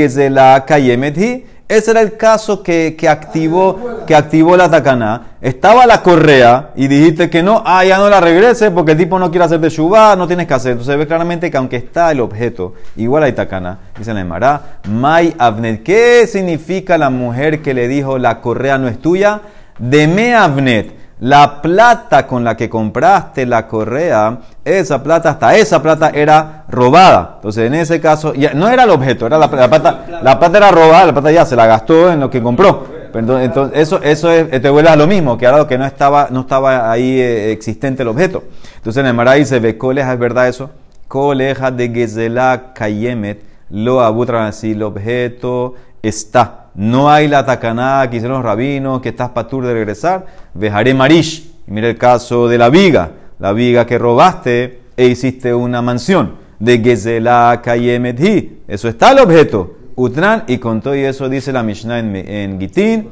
ese 1.68 1.90
era 1.90 2.00
el 2.00 2.16
caso 2.16 2.62
que, 2.62 2.96
activó, 3.08 4.04
que 4.06 4.14
activó 4.14 4.56
la 4.56 4.70
tacana. 4.70 5.28
Estaba 5.40 5.86
la 5.86 6.02
correa 6.02 6.70
y 6.76 6.86
dijiste 6.86 7.30
que 7.30 7.42
no, 7.42 7.62
ah, 7.64 7.84
ya 7.84 7.98
no 7.98 8.08
la 8.08 8.20
regrese 8.20 8.70
porque 8.70 8.92
el 8.92 8.98
tipo 8.98 9.18
no 9.18 9.30
quiere 9.30 9.44
hacer 9.44 9.60
de 9.60 9.68
shubá, 9.70 10.14
no 10.16 10.26
tienes 10.26 10.46
que 10.46 10.54
hacer. 10.54 10.72
Entonces 10.72 10.96
ve 10.96 11.06
claramente 11.06 11.50
que 11.50 11.56
aunque 11.56 11.76
está 11.76 12.10
el 12.12 12.20
objeto, 12.20 12.74
igual 12.96 13.24
hay 13.24 13.32
tacana. 13.32 13.78
Dice 13.98 14.14
la 14.14 14.20
Emara, 14.20 14.78
Mai 14.88 15.34
Avnet. 15.38 15.82
¿Qué 15.82 16.26
significa 16.26 16.98
la 16.98 17.10
mujer 17.10 17.62
que 17.62 17.74
le 17.74 17.88
dijo 17.88 18.18
la 18.18 18.40
correa 18.40 18.78
no 18.78 18.88
es 18.88 18.98
tuya? 18.98 19.40
Deme 19.78 20.34
Avnet 20.34 21.01
la 21.22 21.62
plata 21.62 22.26
con 22.26 22.42
la 22.42 22.56
que 22.56 22.68
compraste 22.68 23.46
la 23.46 23.68
correa, 23.68 24.38
esa 24.64 25.04
plata, 25.04 25.30
hasta 25.30 25.56
esa 25.56 25.80
plata 25.80 26.10
era 26.12 26.64
robada. 26.68 27.34
Entonces, 27.36 27.68
en 27.68 27.74
ese 27.74 28.00
caso, 28.00 28.32
no 28.54 28.68
era 28.68 28.82
el 28.82 28.90
objeto, 28.90 29.26
era 29.26 29.38
la, 29.38 29.48
plata, 29.48 30.04
la 30.20 30.36
plata 30.40 30.58
era 30.58 30.72
robada, 30.72 31.06
la 31.06 31.12
plata 31.12 31.30
ya 31.30 31.46
se 31.46 31.54
la 31.54 31.66
gastó 31.66 32.10
en 32.10 32.18
lo 32.18 32.28
que 32.28 32.42
compró. 32.42 32.86
entonces, 33.14 33.70
eso, 33.74 34.02
eso 34.02 34.32
es, 34.32 34.50
te 34.60 34.68
vuelve 34.68 34.88
a 34.88 34.96
lo 34.96 35.06
mismo, 35.06 35.38
que 35.38 35.46
ahora 35.46 35.64
que 35.68 35.78
no 35.78 35.86
estaba, 35.86 36.26
no 36.28 36.40
estaba 36.40 36.90
ahí 36.90 37.20
eh, 37.20 37.52
existente 37.52 38.02
el 38.02 38.08
objeto. 38.08 38.42
Entonces, 38.78 39.00
en 39.00 39.06
el 39.06 39.14
Maray 39.14 39.40
dice, 39.40 39.60
ve, 39.60 39.78
coleja, 39.78 40.14
¿es 40.14 40.18
verdad 40.18 40.48
eso? 40.48 40.70
Coleja 41.06 41.70
de 41.70 41.88
Gezela 41.88 42.72
Kayemet, 42.74 43.44
lo 43.70 44.00
abutra 44.00 44.48
así, 44.48 44.72
el 44.72 44.82
objeto 44.82 45.74
está 46.02 46.62
no 46.74 47.10
hay 47.10 47.28
la 47.28 47.44
tacaná 47.44 48.08
que 48.08 48.16
hicieron 48.16 48.38
los 48.38 48.44
rabinos, 48.44 49.02
que 49.02 49.10
estás 49.10 49.30
patur 49.30 49.66
de 49.66 49.74
regresar, 49.74 50.24
vejaré 50.54 50.94
marish. 50.94 51.50
Mira 51.66 51.88
el 51.88 51.98
caso 51.98 52.48
de 52.48 52.58
la 52.58 52.70
viga, 52.70 53.10
la 53.38 53.52
viga 53.52 53.86
que 53.86 53.98
robaste 53.98 54.80
e 54.96 55.06
hiciste 55.06 55.54
una 55.54 55.82
mansión 55.82 56.36
de 56.58 56.78
Gezela 56.78 57.60
Kayemedhi. 57.62 58.62
Eso 58.66 58.88
está 58.88 59.12
el 59.12 59.18
objeto. 59.18 59.76
Utran, 59.94 60.44
y 60.46 60.56
con 60.56 60.80
todo 60.80 60.94
eso 60.94 61.28
dice 61.28 61.52
la 61.52 61.62
Mishnah 61.62 61.98
en, 61.98 62.16
en 62.16 62.58
Gitin, 62.58 63.10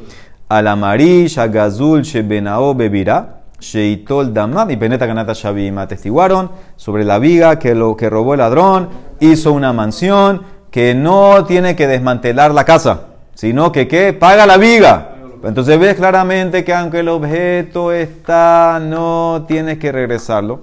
Alamarish, 0.48 1.38
Agazul, 1.38 2.02
Shebenao, 2.02 2.74
Bebirá, 2.74 3.42
Sheitol 3.60 4.32
Damam 4.32 4.70
y 4.70 4.76
Peneta 4.78 5.04
Ganata 5.04 5.34
Shabim 5.34 5.76
atestiguaron 5.76 6.50
sobre 6.76 7.04
la 7.04 7.18
viga 7.18 7.58
que 7.58 7.74
lo 7.74 7.94
que 7.94 8.08
robó 8.08 8.32
el 8.32 8.38
ladrón, 8.38 8.88
hizo 9.20 9.52
una 9.52 9.74
mansión 9.74 10.40
que 10.70 10.94
no 10.94 11.44
tiene 11.44 11.76
que 11.76 11.86
desmantelar 11.86 12.52
la 12.52 12.64
casa 12.64 13.06
sino 13.40 13.72
que 13.72 13.88
¿qué? 13.88 14.12
Paga 14.12 14.44
la 14.44 14.58
viga. 14.58 15.12
Entonces 15.42 15.78
ves 15.78 15.94
claramente 15.94 16.62
que 16.62 16.74
aunque 16.74 16.98
el 16.98 17.08
objeto 17.08 17.90
está, 17.90 18.78
no 18.82 19.46
tienes 19.48 19.78
que 19.78 19.90
regresarlo. 19.90 20.60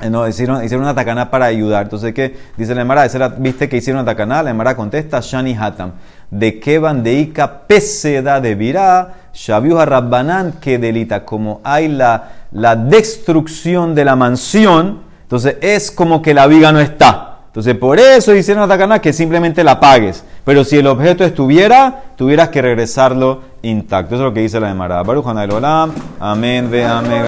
Eh, 0.00 0.08
no, 0.08 0.26
hicieron, 0.26 0.64
hicieron 0.64 0.88
una 0.88 1.30
para 1.30 1.44
ayudar. 1.44 1.82
Entonces, 1.82 2.14
¿qué? 2.14 2.34
Dice 2.56 2.74
la 2.74 2.80
Emara, 2.80 3.06
¿viste 3.36 3.68
que 3.68 3.76
hicieron 3.76 4.02
una? 4.08 4.42
La 4.42 4.48
Emara 4.48 4.74
contesta, 4.74 5.20
Shani 5.20 5.54
Hatam. 5.54 5.92
De 6.30 6.58
qué 6.58 6.78
bandeika 6.78 7.66
peseda 7.66 8.40
de 8.40 8.54
virá, 8.54 9.28
Shabiuha 9.34 9.84
Rabbanan, 9.84 10.52
que 10.52 10.78
delita. 10.78 11.26
Como 11.26 11.60
hay 11.64 11.88
la, 11.88 12.46
la 12.52 12.76
destrucción 12.76 13.94
de 13.94 14.06
la 14.06 14.16
mansión, 14.16 15.02
entonces 15.24 15.58
es 15.60 15.90
como 15.90 16.22
que 16.22 16.32
la 16.32 16.46
viga 16.46 16.72
no 16.72 16.80
está. 16.80 17.29
Entonces, 17.50 17.74
por 17.74 17.98
eso 17.98 18.32
hicieron 18.32 18.62
la 18.62 19.00
que 19.00 19.12
simplemente 19.12 19.64
la 19.64 19.80
pagues. 19.80 20.22
Pero 20.44 20.62
si 20.62 20.78
el 20.78 20.86
objeto 20.86 21.24
estuviera, 21.24 22.04
tuvieras 22.14 22.50
que 22.50 22.62
regresarlo 22.62 23.40
intacto. 23.62 24.14
Eso 24.14 24.22
es 24.24 24.28
lo 24.28 24.32
que 24.32 24.40
dice 24.40 24.60
la 24.60 24.68
de 24.68 24.74
Baruch 25.02 25.26
Amén, 26.20 26.70
ve 26.70 26.84
amén. 26.84 27.10